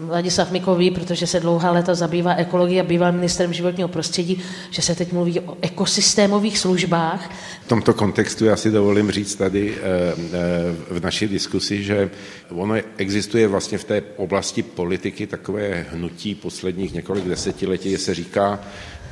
Ladislav 0.09 0.51
Mikový, 0.51 0.91
protože 0.91 1.27
se 1.27 1.39
dlouhá 1.39 1.71
léta 1.71 1.95
zabývá 1.95 2.33
ekologií 2.33 2.79
a 2.79 2.83
bývá 2.83 3.11
ministrem 3.11 3.53
životního 3.53 3.89
prostředí, 3.89 4.41
že 4.69 4.81
se 4.81 4.95
teď 4.95 5.11
mluví 5.11 5.39
o 5.39 5.57
ekosystémových 5.61 6.57
službách. 6.57 7.31
V 7.65 7.67
tomto 7.67 7.93
kontextu 7.93 8.45
já 8.45 8.55
si 8.55 8.71
dovolím 8.71 9.11
říct 9.11 9.35
tady 9.35 9.75
eh, 9.75 9.81
eh, 9.81 10.99
v 10.99 11.03
naší 11.03 11.27
diskusi, 11.27 11.83
že 11.83 12.09
ono 12.49 12.75
existuje 12.97 13.47
vlastně 13.47 13.77
v 13.77 13.83
té 13.83 14.03
oblasti 14.17 14.63
politiky 14.63 15.27
takové 15.27 15.85
hnutí 15.91 16.35
posledních 16.35 16.93
několik 16.93 17.25
desetiletí, 17.25 17.97
se 17.97 18.13
říká, 18.13 18.59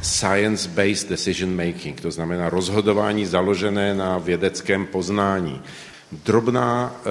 science-based 0.04 1.10
decision 1.10 1.56
making, 1.56 2.02
to 2.02 2.12
znamená 2.12 2.50
rozhodování 2.50 3.26
založené 3.26 3.94
na 3.94 4.18
vědeckém 4.18 4.86
poznání. 4.86 5.62
Drobná 6.12 6.96
e, 6.96 7.10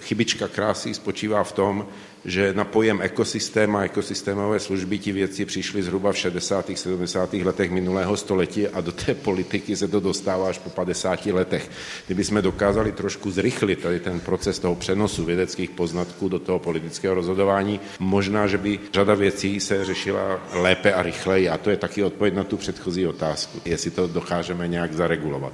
chybička 0.00 0.48
krásy 0.48 0.94
spočívá 0.94 1.44
v 1.44 1.52
tom, 1.52 1.86
že 2.28 2.52
na 2.52 2.64
pojem 2.64 3.02
ekosystém 3.02 3.76
a 3.76 3.84
ekosystémové 3.84 4.60
služby 4.60 4.98
ti 4.98 5.12
věci 5.12 5.44
přišli 5.44 5.82
zhruba 5.82 6.12
v 6.12 6.18
60. 6.18 6.70
70. 6.74 7.32
letech 7.32 7.70
minulého 7.70 8.16
století 8.16 8.68
a 8.68 8.80
do 8.80 8.92
té 8.92 9.14
politiky 9.14 9.76
se 9.76 9.88
to 9.88 10.00
dostává 10.00 10.48
až 10.48 10.58
po 10.58 10.70
50 10.70 11.26
letech. 11.26 11.70
Kdyby 12.06 12.24
jsme 12.24 12.42
dokázali 12.42 12.92
trošku 12.92 13.30
zrychlit 13.30 13.82
tady 13.82 14.00
ten 14.00 14.20
proces 14.20 14.58
toho 14.58 14.74
přenosu 14.74 15.24
vědeckých 15.24 15.70
poznatků 15.70 16.28
do 16.28 16.38
toho 16.38 16.58
politického 16.58 17.14
rozhodování, 17.14 17.80
možná, 17.98 18.46
že 18.46 18.58
by 18.58 18.78
řada 18.92 19.14
věcí 19.14 19.60
se 19.60 19.84
řešila 19.84 20.40
lépe 20.52 20.92
a 20.92 21.02
rychleji 21.02 21.48
a 21.48 21.58
to 21.58 21.70
je 21.70 21.76
taky 21.76 22.04
odpověď 22.04 22.34
na 22.34 22.44
tu 22.44 22.56
předchozí 22.56 23.06
otázku, 23.06 23.60
jestli 23.64 23.90
to 23.90 24.06
dokážeme 24.06 24.68
nějak 24.68 24.92
zaregulovat. 24.92 25.52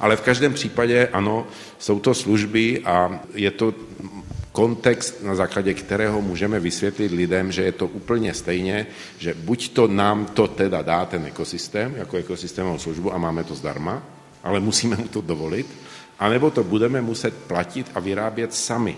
Ale 0.00 0.16
v 0.16 0.20
každém 0.20 0.54
případě 0.54 1.08
ano, 1.12 1.46
jsou 1.78 2.00
to 2.00 2.14
služby 2.14 2.82
a 2.84 3.20
je 3.34 3.50
to 3.50 3.74
kontext, 4.56 5.22
na 5.22 5.34
základě 5.34 5.74
kterého 5.74 6.22
můžeme 6.22 6.60
vysvětlit 6.60 7.12
lidem, 7.12 7.52
že 7.52 7.62
je 7.62 7.72
to 7.72 7.86
úplně 7.86 8.34
stejně, 8.34 8.86
že 9.18 9.34
buď 9.34 9.68
to 9.68 9.88
nám 9.88 10.26
to 10.26 10.48
teda 10.48 10.82
dá 10.82 11.04
ten 11.04 11.26
ekosystém, 11.26 11.94
jako 11.96 12.16
ekosystémovou 12.16 12.78
službu 12.78 13.14
a 13.14 13.18
máme 13.18 13.44
to 13.44 13.54
zdarma, 13.54 14.02
ale 14.42 14.60
musíme 14.60 14.96
mu 14.96 15.08
to 15.08 15.20
dovolit, 15.20 15.66
anebo 16.18 16.50
to 16.50 16.64
budeme 16.64 17.00
muset 17.00 17.34
platit 17.34 17.86
a 17.94 18.00
vyrábět 18.00 18.54
sami. 18.54 18.96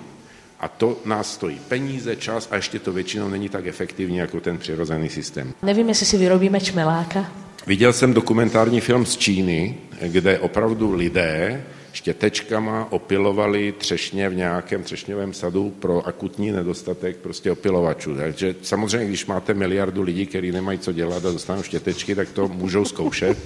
A 0.61 0.69
to 0.69 0.99
nás 1.05 1.35
stojí 1.35 1.59
peníze, 1.69 2.17
čas 2.17 2.49
a 2.51 2.57
ještě 2.57 2.79
to 2.79 2.93
většinou 2.93 3.29
není 3.29 3.49
tak 3.49 3.67
efektivní 3.67 4.17
jako 4.17 4.41
ten 4.41 4.59
přirozený 4.59 5.09
systém. 5.09 5.53
Nevím, 5.63 5.89
jestli 5.89 6.07
si 6.07 6.17
vyrobíme 6.17 6.61
čmeláka. 6.61 7.33
Viděl 7.67 7.93
jsem 7.93 8.15
dokumentární 8.15 8.81
film 8.81 9.07
z 9.07 9.17
Číny, 9.17 9.75
kde 10.03 10.39
opravdu 10.39 10.95
lidé 10.95 11.63
štětečkama 11.93 12.93
opilovali 12.93 13.75
třešně 13.79 14.29
v 14.29 14.35
nějakém 14.35 14.83
třešňovém 14.83 15.33
sadu 15.33 15.71
pro 15.71 16.07
akutní 16.07 16.51
nedostatek 16.51 17.17
prostě 17.17 17.53
opilovačů. 17.53 18.17
Takže 18.17 18.55
samozřejmě, 18.63 19.07
když 19.07 19.27
máte 19.27 19.55
miliardu 19.55 20.03
lidí, 20.03 20.27
kteří 20.27 20.53
nemají 20.53 20.79
co 20.79 20.93
dělat 20.93 21.27
a 21.27 21.33
dostanou 21.33 21.63
štětečky, 21.63 22.15
tak 22.15 22.29
to 22.29 22.49
můžou 22.49 22.85
zkoušet. 22.85 23.39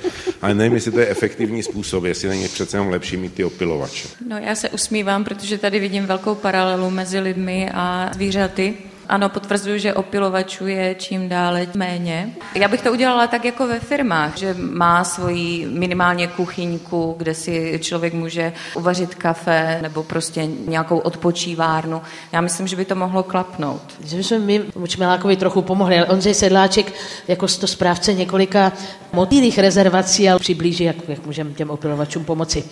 Ale 0.42 0.54
nevím, 0.54 0.74
jestli 0.74 0.92
to 0.92 1.00
je 1.00 1.08
efektivní 1.08 1.62
způsob, 1.62 2.04
jestli 2.04 2.28
není 2.28 2.48
přece 2.48 2.76
jenom 2.76 2.88
lepší 2.88 3.16
mít 3.16 3.34
ty 3.34 3.44
opilovače. 3.44 4.08
No 4.28 4.38
já 4.38 4.54
se 4.54 4.70
usmívám, 4.70 5.24
protože 5.24 5.58
tady 5.58 5.80
vidím 5.80 6.06
velkou 6.06 6.34
paralelu 6.34 6.90
mezi 6.90 7.20
lidmi 7.20 7.70
a 7.74 8.10
zvířaty. 8.14 8.74
Ano, 9.08 9.28
potvrzuju, 9.28 9.78
že 9.78 9.94
opilovačů 9.94 10.66
je 10.66 10.94
čím 10.94 11.28
dále 11.28 11.66
méně. 11.74 12.34
Já 12.54 12.68
bych 12.68 12.82
to 12.82 12.92
udělala 12.92 13.26
tak 13.26 13.44
jako 13.44 13.66
ve 13.66 13.80
firmách, 13.80 14.36
že 14.36 14.54
má 14.58 15.04
svoji 15.04 15.66
minimálně 15.66 16.26
kuchyňku, 16.26 17.14
kde 17.18 17.34
si 17.34 17.78
člověk 17.82 18.14
může 18.14 18.52
uvařit 18.74 19.14
kafe 19.14 19.78
nebo 19.82 20.02
prostě 20.02 20.46
nějakou 20.46 20.98
odpočívárnu. 20.98 22.02
Já 22.32 22.40
myslím, 22.40 22.66
že 22.66 22.76
by 22.76 22.84
to 22.84 22.94
mohlo 22.94 23.22
klapnout. 23.22 23.82
Že 24.04 24.16
bychom 24.16 24.40
my 24.40 24.62
Čmelákovi 24.86 25.36
trochu 25.36 25.62
pomohli, 25.62 25.98
ale 25.98 26.06
Ondřej 26.06 26.34
Sedláček 26.34 26.92
jako 27.28 27.46
to 27.46 27.66
správce 27.66 28.14
několika 28.14 28.72
motýlých 29.12 29.58
rezervací, 29.58 30.28
ale 30.28 30.38
přiblíží, 30.38 30.84
jak, 30.84 30.96
jak 31.08 31.26
můžeme 31.26 31.50
těm 31.50 31.70
opilovačům 31.70 32.24
pomoci. 32.24 32.64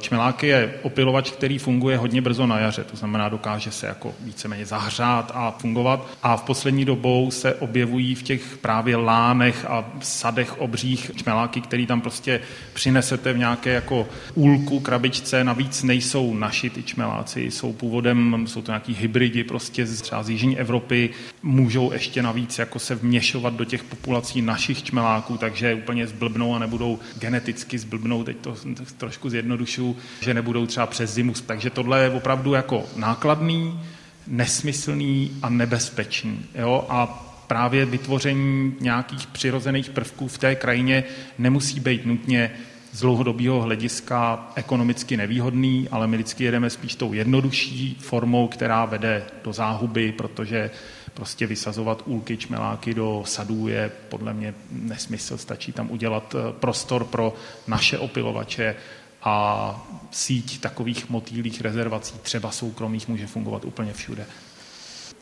Čmelák 0.00 0.42
je 0.42 0.74
opilovač, 0.82 1.30
který 1.30 1.58
funguje 1.58 1.96
hodně 1.96 2.20
brzo 2.20 2.46
na 2.46 2.58
jaře, 2.58 2.84
to 2.84 2.96
znamená, 2.96 3.28
dokáže 3.28 3.70
se 3.70 3.86
jako 3.86 4.14
víceméně 4.20 4.66
zahřát 4.66 5.32
a 5.34 5.50
fungovat. 5.50 6.08
A 6.22 6.36
v 6.36 6.42
poslední 6.42 6.84
dobou 6.84 7.30
se 7.30 7.54
objevují 7.54 8.14
v 8.14 8.22
těch 8.22 8.56
právě 8.56 8.96
lánech 8.96 9.66
a 9.68 9.84
sadech 10.00 10.60
obřích 10.60 11.10
čmeláky, 11.16 11.60
který 11.60 11.86
tam 11.86 12.00
prostě 12.00 12.40
přinesete 12.72 13.32
v 13.32 13.38
nějaké 13.38 13.70
jako 13.70 14.08
úlku, 14.34 14.80
krabičce. 14.80 15.44
Navíc 15.44 15.82
nejsou 15.82 16.34
naši 16.34 16.70
ty 16.70 16.82
čmeláci, 16.82 17.40
jsou 17.40 17.72
původem, 17.72 18.46
jsou 18.46 18.62
to 18.62 18.72
nějaký 18.72 18.94
hybridi 18.94 19.44
prostě 19.44 19.86
z, 19.86 20.00
třeba 20.00 20.22
z 20.22 20.30
Jižní 20.30 20.58
Evropy, 20.58 21.10
můžou 21.42 21.92
ještě 21.92 22.22
navíc 22.22 22.58
jako 22.58 22.78
se 22.78 22.94
vměšovat 22.94 23.54
do 23.54 23.64
těch 23.64 23.84
populací 23.84 24.42
našich 24.42 24.82
čmeláků, 24.82 25.36
takže 25.36 25.74
úplně 25.74 26.06
zblbnou 26.06 26.54
a 26.54 26.58
nebudou 26.58 26.98
geneticky 27.18 27.78
zblbnou, 27.78 28.24
teď 28.24 28.36
to 28.36 28.54
trošku 28.98 29.30
zjednodušuju 29.30 29.81
rodičů, 29.82 29.96
že 30.20 30.34
nebudou 30.34 30.66
třeba 30.66 30.86
přes 30.86 31.14
zimu. 31.14 31.32
Takže 31.46 31.70
tohle 31.70 32.02
je 32.02 32.10
opravdu 32.10 32.54
jako 32.54 32.84
nákladný, 32.96 33.80
nesmyslný 34.26 35.30
a 35.42 35.48
nebezpečný. 35.48 36.38
Jo? 36.54 36.86
A 36.88 37.06
právě 37.46 37.84
vytvoření 37.84 38.74
nějakých 38.80 39.26
přirozených 39.26 39.90
prvků 39.90 40.28
v 40.28 40.38
té 40.38 40.54
krajině 40.54 41.04
nemusí 41.38 41.80
být 41.80 42.06
nutně 42.06 42.50
z 42.92 43.00
dlouhodobého 43.00 43.62
hlediska 43.62 44.52
ekonomicky 44.54 45.16
nevýhodný, 45.16 45.88
ale 45.90 46.06
my 46.06 46.16
vždycky 46.16 46.44
jedeme 46.44 46.70
spíš 46.70 46.94
tou 46.94 47.12
jednodušší 47.12 47.96
formou, 48.00 48.48
která 48.48 48.84
vede 48.84 49.24
do 49.44 49.52
záhuby, 49.52 50.12
protože 50.12 50.70
prostě 51.14 51.46
vysazovat 51.46 52.02
úlky, 52.06 52.36
čmeláky 52.36 52.94
do 52.94 53.22
sadů 53.26 53.68
je 53.68 53.90
podle 54.08 54.32
mě 54.32 54.54
nesmysl. 54.70 55.36
Stačí 55.38 55.72
tam 55.72 55.90
udělat 55.90 56.34
eh, 56.34 56.52
prostor 56.52 57.04
pro 57.04 57.34
naše 57.66 57.98
opilovače, 57.98 58.76
a 59.22 59.86
síť 60.10 60.60
takových 60.60 61.10
motýlých 61.10 61.60
rezervací, 61.60 62.14
třeba 62.22 62.50
soukromých, 62.50 63.08
může 63.08 63.26
fungovat 63.26 63.64
úplně 63.64 63.92
všude. 63.92 64.26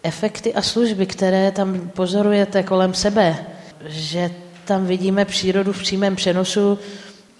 Efekty 0.02 0.54
a 0.54 0.62
služby, 0.62 1.06
které 1.06 1.50
tam 1.50 1.90
pozorujete 1.94 2.62
kolem 2.62 2.94
sebe, 2.94 3.46
že 3.86 4.30
tam 4.64 4.86
vidíme 4.86 5.24
přírodu 5.24 5.72
v 5.72 5.82
přímém 5.82 6.16
přenosu 6.16 6.78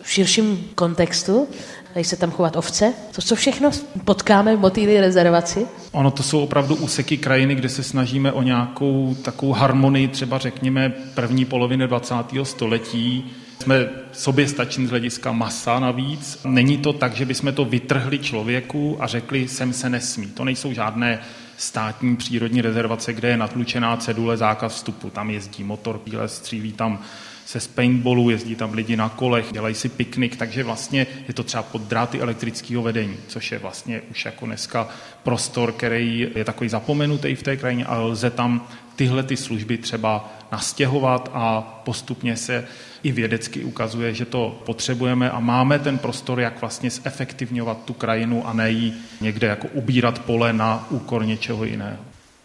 v 0.03 0.11
širším 0.11 0.69
kontextu, 0.75 1.49
dají 1.95 2.05
se 2.05 2.17
tam 2.17 2.31
chovat 2.31 2.57
ovce. 2.57 2.95
To, 3.15 3.23
co 3.23 3.37
všechno 3.37 3.71
potkáme 4.05 4.57
v 4.57 4.61
motýlí 4.61 5.01
rezervaci? 5.01 5.67
Ono 5.93 6.11
to 6.11 6.23
jsou 6.23 6.41
opravdu 6.41 6.75
úseky 6.75 7.17
krajiny, 7.17 7.55
kde 7.55 7.69
se 7.69 7.83
snažíme 7.83 8.33
o 8.33 8.43
nějakou 8.43 9.17
takovou 9.23 9.53
harmonii, 9.53 10.09
třeba 10.09 10.39
řekněme 10.39 10.91
první 11.15 11.45
poloviny 11.45 11.87
20. 11.87 12.15
století, 12.43 13.33
jsme 13.63 13.89
sobě 14.13 14.49
stační 14.49 14.87
z 14.87 14.91
hlediska 14.91 15.33
masa 15.33 15.81
navíc. 15.81 16.39
Není 16.45 16.79
to 16.79 16.93
tak, 16.93 17.15
že 17.15 17.27
bychom 17.27 17.55
to 17.55 17.65
vytrhli 17.65 18.19
člověku 18.19 18.97
a 19.01 19.07
řekli, 19.07 19.49
sem 19.49 19.73
se 19.73 19.91
nesmí. 19.91 20.27
To 20.27 20.45
nejsou 20.45 20.73
žádné 20.73 21.19
státní 21.57 22.17
přírodní 22.17 22.61
rezervace, 22.61 23.13
kde 23.13 23.29
je 23.29 23.37
natlučená 23.37 23.97
cedule 23.97 24.37
zákaz 24.37 24.75
vstupu. 24.75 25.11
Tam 25.11 25.31
jezdí 25.31 25.65
motor, 25.65 25.99
píle, 25.99 26.29
střílí 26.29 26.73
tam 26.73 27.03
se 27.47 27.61
z 27.61 27.67
paintballu, 27.67 28.31
jezdí 28.31 28.55
tam 28.55 28.75
lidi 28.75 28.97
na 28.97 29.09
kolech, 29.09 29.53
dělají 29.53 29.75
si 29.75 29.89
piknik, 29.89 30.37
takže 30.37 30.65
vlastně 30.65 31.07
je 31.29 31.35
to 31.35 31.43
třeba 31.43 31.63
pod 31.63 31.83
dráty 31.83 32.21
elektrického 32.21 32.83
vedení, 32.83 33.17
což 33.29 33.53
je 33.53 33.59
vlastně 33.59 34.03
už 34.11 34.25
jako 34.25 34.47
dneska 34.47 34.89
prostor, 35.23 35.73
který 35.73 36.29
je 36.35 36.45
takový 36.45 36.71
zapomenutý 36.71 37.35
v 37.35 37.43
té 37.43 37.57
krajině, 37.57 37.85
ale 37.85 38.05
lze 38.05 38.31
tam 38.31 38.69
tyhle 38.97 39.23
ty 39.23 39.37
služby 39.37 39.79
třeba 39.79 40.33
nastěhovat 40.53 41.31
a 41.33 41.61
postupně 41.85 42.37
se 42.37 42.65
i 43.03 43.13
vědecky 43.13 43.65
ukazuje, 43.65 44.15
že 44.15 44.25
to 44.25 44.63
potřebujeme 44.67 45.31
a 45.31 45.41
máme 45.41 45.79
ten 45.79 45.99
prostor, 45.99 46.41
jak 46.41 46.61
vlastně 46.61 46.91
zefektivňovat 46.91 47.85
tu 47.85 47.93
krajinu 47.93 48.49
a 48.49 48.53
ne 48.53 48.71
jí 48.71 48.95
někde 49.21 49.47
jako 49.47 49.69
ubírat 49.69 50.19
pole 50.19 50.53
na 50.53 50.87
úkor 50.91 51.27
něčeho 51.27 51.65
jiného. 51.65 51.99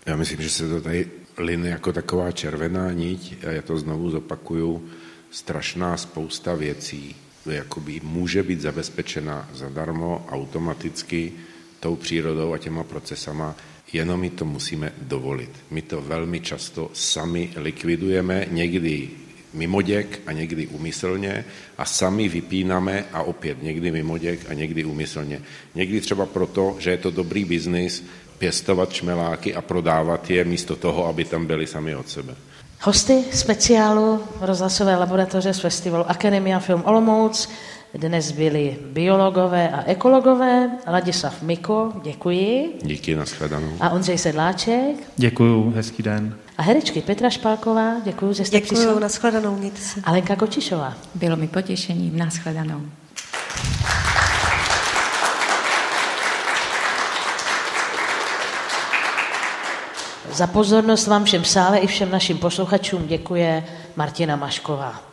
Já 0.06 0.16
myslím, 0.16 0.42
že 0.42 0.50
se 0.50 0.70
to 0.70 0.82
tady 0.82 1.08
line 1.38 1.70
jako 1.70 1.94
taková 1.94 2.32
červená 2.32 2.92
niť, 2.92 3.46
a 3.48 3.52
já 3.52 3.62
to 3.62 3.78
znovu 3.78 4.12
zopakuju, 4.12 4.86
strašná 5.32 5.98
spousta 5.98 6.56
věcí 6.56 7.16
jakoby 7.52 8.02
může 8.04 8.44
být 8.44 8.62
zabezpečena 8.62 9.50
zadarmo, 9.54 10.26
automaticky, 10.30 11.32
tou 11.80 11.96
přírodou 11.96 12.54
a 12.54 12.58
těma 12.58 12.84
procesama, 12.84 13.56
jenom 13.94 14.20
my 14.20 14.30
to 14.30 14.46
musíme 14.46 14.94
dovolit. 15.02 15.50
My 15.72 15.82
to 15.82 16.02
velmi 16.02 16.40
často 16.40 16.90
sami 16.94 17.50
likvidujeme, 17.56 18.46
někdy 18.52 19.10
mimoděk 19.54 20.20
a 20.28 20.32
někdy 20.32 20.68
umyslně 20.68 21.46
a 21.78 21.86
sami 21.86 22.30
vypínáme 22.30 23.06
a 23.14 23.24
opět 23.24 23.64
někdy 23.64 23.92
mimoděk 23.92 24.40
a 24.50 24.54
někdy 24.54 24.86
umyslně. 24.86 25.42
Někdy 25.76 26.02
třeba 26.02 26.26
proto, 26.26 26.76
že 26.80 26.92
je 26.92 26.98
to 26.98 27.12
dobrý 27.12 27.46
biznis, 27.46 28.04
pěstovat 28.38 28.94
čmeláky 28.94 29.56
a 29.56 29.62
prodávat 29.62 30.30
je 30.30 30.44
místo 30.44 30.76
toho, 30.76 31.08
aby 31.08 31.26
tam 31.26 31.46
byli 31.46 31.68
sami 31.68 31.96
od 31.96 32.10
sebe. 32.10 32.36
Hosty 32.82 33.24
speciálu 33.34 34.24
rozhlasové 34.42 34.96
laboratoře 34.96 35.54
z 35.54 35.60
festivalu 35.60 36.10
Akademia 36.10 36.60
Film 36.60 36.84
Olomouc 36.86 37.50
dnes 37.98 38.32
byli 38.32 38.78
biologové 38.94 39.70
a 39.70 39.84
ekologové 39.86 40.70
Ladislav 40.88 41.42
Miko, 41.42 41.94
děkuji. 42.04 42.80
Díky, 42.84 43.16
nashledanou. 43.16 43.72
A 43.80 43.90
Ondřej 43.90 44.18
Sedláček. 44.18 44.96
Děkuju, 45.18 45.72
hezký 45.76 46.04
den. 46.04 46.36
A 46.58 46.62
herečky 46.62 47.02
Petra 47.02 47.30
Špálková, 47.30 47.94
děkuji, 48.04 48.34
že 48.34 48.46
jste 48.46 48.60
Děkuji, 48.60 48.76
přišla. 48.76 49.00
nashledanou, 49.00 49.56
mějte 49.56 49.82
se. 49.82 50.02
A 50.04 50.12
Lenka 50.12 50.36
Kočišová. 50.36 50.94
Bylo 51.16 51.36
mi 51.36 51.48
potěšením. 51.48 52.18
Naschledanou. 52.18 52.82
Za 60.32 60.48
pozornost 60.48 61.08
vám 61.08 61.24
všem 61.26 61.44
v 61.44 61.48
sále 61.48 61.78
i 61.78 61.88
všem 61.88 62.12
našim 62.12 62.38
posluchačům 62.38 63.08
děkuje 63.08 63.64
Martina 63.96 64.36
Mašková. 64.36 65.05